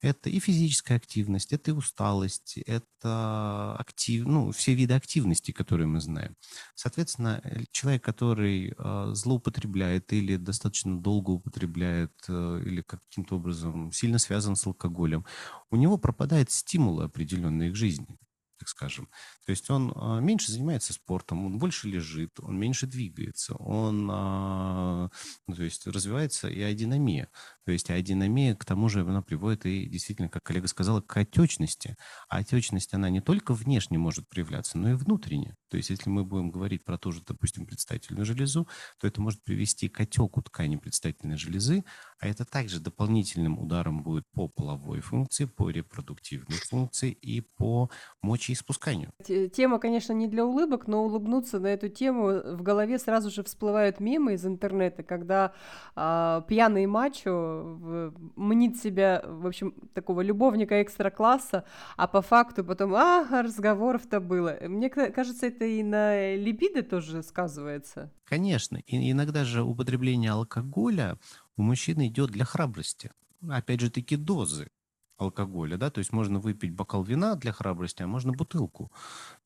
это 0.00 0.30
и 0.30 0.40
физическая 0.40 0.96
активность, 0.96 1.52
это 1.52 1.70
и 1.70 1.74
усталость, 1.74 2.58
это 2.58 3.76
актив, 3.78 4.26
ну, 4.26 4.50
все 4.50 4.74
виды 4.74 4.94
активности, 4.94 5.52
которые 5.52 5.86
мы 5.86 6.00
знаем. 6.00 6.36
Соответственно, 6.74 7.40
э, 7.44 7.64
человек, 7.70 8.02
который 8.02 8.74
э, 8.76 9.10
злоупотребляет 9.14 10.12
или 10.12 10.36
достаточно 10.36 11.00
долго 11.00 11.30
употребляет, 11.30 12.12
э, 12.28 12.62
или 12.64 12.82
каким-то 12.82 13.36
образом 13.36 13.92
сильно 13.92 14.18
связан 14.18 14.56
с 14.56 14.66
алкоголем, 14.66 15.24
у 15.70 15.76
него 15.76 15.98
пропадает 15.98 16.50
стимулы 16.50 17.04
определенные 17.04 17.70
к 17.70 17.76
жизни 17.76 18.18
так 18.58 18.68
скажем. 18.68 19.08
То 19.46 19.50
есть 19.50 19.70
он 19.70 19.92
а, 19.94 20.20
меньше 20.20 20.52
занимается 20.52 20.92
спортом, 20.92 21.46
он 21.46 21.58
больше 21.58 21.88
лежит, 21.88 22.38
он 22.40 22.58
меньше 22.58 22.86
двигается, 22.86 23.54
он 23.54 24.08
а, 24.10 25.10
ну, 25.46 25.54
то 25.54 25.62
есть 25.62 25.86
развивается 25.86 26.48
и 26.48 26.60
адинамия. 26.60 27.28
То 27.68 27.72
есть 27.72 27.90
аэродинамия, 27.90 28.54
к 28.54 28.64
тому 28.64 28.88
же, 28.88 29.02
она 29.02 29.20
приводит 29.20 29.66
и 29.66 29.84
действительно, 29.84 30.30
как 30.30 30.42
коллега 30.42 30.68
сказала, 30.68 31.02
к 31.02 31.14
отечности. 31.14 31.96
А 32.30 32.38
отечность, 32.38 32.94
она 32.94 33.10
не 33.10 33.20
только 33.20 33.52
внешне 33.52 33.98
может 33.98 34.26
проявляться, 34.26 34.78
но 34.78 34.92
и 34.92 34.94
внутренне. 34.94 35.54
То 35.68 35.76
есть 35.76 35.90
если 35.90 36.08
мы 36.08 36.24
будем 36.24 36.50
говорить 36.50 36.82
про 36.82 36.96
ту 36.96 37.12
же, 37.12 37.20
допустим, 37.26 37.66
предстательную 37.66 38.24
железу, 38.24 38.66
то 38.98 39.06
это 39.06 39.20
может 39.20 39.44
привести 39.44 39.90
к 39.90 40.00
отеку 40.00 40.40
ткани 40.40 40.76
предстательной 40.76 41.36
железы, 41.36 41.84
а 42.18 42.26
это 42.26 42.46
также 42.46 42.80
дополнительным 42.80 43.58
ударом 43.58 44.02
будет 44.02 44.24
по 44.32 44.48
половой 44.48 45.00
функции, 45.00 45.44
по 45.44 45.68
репродуктивной 45.68 46.56
функции 46.56 47.10
и 47.10 47.42
по 47.42 47.90
мочеиспусканию. 48.22 49.10
Тема, 49.52 49.78
конечно, 49.78 50.14
не 50.14 50.26
для 50.26 50.46
улыбок, 50.46 50.86
но 50.86 51.04
улыбнуться 51.04 51.60
на 51.60 51.66
эту 51.66 51.90
тему 51.90 52.56
в 52.56 52.62
голове 52.62 52.98
сразу 52.98 53.30
же 53.30 53.44
всплывают 53.44 54.00
мемы 54.00 54.34
из 54.34 54.46
интернета, 54.46 55.02
когда 55.02 55.52
а, 55.94 56.40
пьяный 56.48 56.86
мачо 56.86 57.57
мнит 58.36 58.76
себя, 58.76 59.22
в 59.24 59.46
общем, 59.46 59.74
такого 59.94 60.20
любовника 60.20 60.82
экстра-класса, 60.82 61.64
а 61.96 62.06
по 62.06 62.22
факту 62.22 62.64
потом, 62.64 62.94
а, 62.94 63.42
разговоров-то 63.42 64.20
было. 64.20 64.56
Мне 64.62 64.90
кажется, 64.90 65.46
это 65.46 65.64
и 65.64 65.82
на 65.82 66.34
либидо 66.36 66.82
тоже 66.82 67.22
сказывается. 67.22 68.12
Конечно. 68.24 68.78
И 68.86 69.10
иногда 69.10 69.44
же 69.44 69.62
употребление 69.62 70.32
алкоголя 70.32 71.18
у 71.56 71.62
мужчины 71.62 72.08
идет 72.08 72.30
для 72.30 72.44
храбрости. 72.44 73.10
Опять 73.48 73.80
же 73.80 73.90
таки 73.90 74.16
дозы 74.16 74.68
алкоголя, 75.18 75.76
да, 75.76 75.90
то 75.90 75.98
есть 75.98 76.12
можно 76.12 76.38
выпить 76.38 76.72
бокал 76.72 77.02
вина 77.02 77.34
для 77.34 77.52
храбрости, 77.52 78.02
а 78.02 78.06
можно 78.06 78.32
бутылку. 78.32 78.90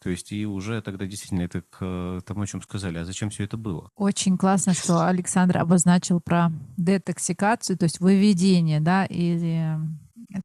То 0.02 0.10
есть 0.10 0.30
и 0.32 0.46
уже 0.46 0.80
тогда 0.82 1.06
действительно 1.06 1.42
это 1.42 1.62
к 1.62 2.20
тому, 2.26 2.42
о 2.42 2.46
чем 2.46 2.62
сказали, 2.62 2.98
а 2.98 3.04
зачем 3.04 3.30
все 3.30 3.44
это 3.44 3.56
было? 3.56 3.90
Очень 3.96 4.36
классно, 4.36 4.74
что 4.74 5.06
Александр 5.06 5.58
обозначил 5.58 6.20
про 6.20 6.52
детоксикацию, 6.76 7.78
то 7.78 7.84
есть 7.84 8.00
выведение, 8.00 8.80
да, 8.80 9.06
и 9.08 9.76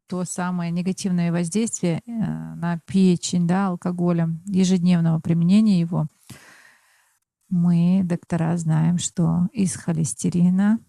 то 0.08 0.24
самое 0.26 0.72
негативное 0.72 1.32
воздействие 1.32 2.02
э, 2.06 2.12
на 2.12 2.80
печень, 2.86 3.48
да, 3.48 3.68
алкоголем, 3.68 4.42
ежедневного 4.46 5.20
применения 5.20 5.80
его. 5.80 6.08
Мы, 7.50 8.02
доктора, 8.04 8.58
знаем, 8.58 8.98
что 8.98 9.48
из 9.54 9.76
холестерина 9.76 10.80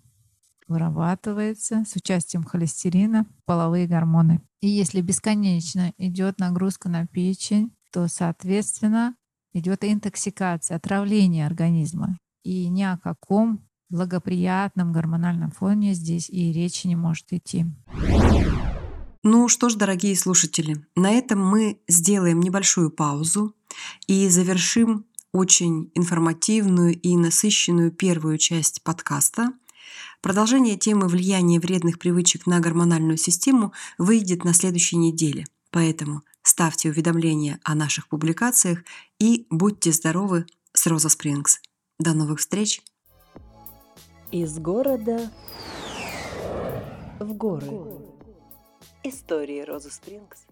вырабатывается 0.69 1.85
с 1.87 1.97
участием 1.97 2.45
холестерина 2.45 3.27
половые 3.45 3.87
гормоны. 3.87 4.41
И 4.61 4.69
если 4.69 5.01
бесконечно 5.01 5.93
идет 5.99 6.39
нагрузка 6.39 6.89
на 6.89 7.07
печень, 7.07 7.73
то, 7.93 8.09
соответственно, 8.09 9.15
идет 9.53 9.85
интоксикация, 9.85 10.77
отравление 10.77 11.47
организма. 11.47 12.19
И 12.45 12.69
ни 12.69 12.83
о 12.83 12.99
каком 12.99 13.67
благоприятном 13.91 14.93
гормональном 14.93 15.51
фоне 15.51 15.95
здесь 15.95 16.29
и 16.29 16.53
речи 16.53 16.87
не 16.87 16.97
может 16.97 17.33
идти. 17.33 17.67
Ну 19.25 19.49
что 19.49 19.69
ж, 19.69 19.75
дорогие 19.75 20.17
слушатели, 20.17 20.77
на 20.95 21.11
этом 21.11 21.45
мы 21.45 21.81
сделаем 21.89 22.41
небольшую 22.41 22.91
паузу 22.91 23.55
и 24.07 24.29
завершим 24.29 25.07
очень 25.33 25.91
информативную 25.95 26.99
и 26.99 27.17
насыщенную 27.17 27.91
первую 27.91 28.39
часть 28.39 28.83
подкаста. 28.83 29.53
Продолжение 30.21 30.77
темы 30.77 31.07
влияния 31.07 31.61
вредных 31.61 32.01
привычек 32.01 32.47
на 32.47 32.59
гормональную 32.59 33.17
систему 33.17 33.73
выйдет 33.99 34.43
на 34.43 34.53
следующей 34.53 34.97
неделе. 34.97 35.47
Поэтому 35.71 36.23
ставьте 36.43 36.89
уведомления 36.89 37.61
о 37.63 37.77
наших 37.77 38.09
публикациях 38.09 38.83
и 39.21 39.47
будьте 39.49 39.93
здоровы 39.93 40.47
с 40.73 40.87
Роза 40.89 41.09
Спрингс. 41.09 41.61
До 42.01 42.15
новых 42.15 42.41
встреч! 42.41 42.83
Из 44.33 44.59
города 44.59 45.31
в 47.21 47.33
горы. 47.35 47.71
Истории 49.05 49.63
Розы 49.63 49.91
Спрингс. 49.91 50.48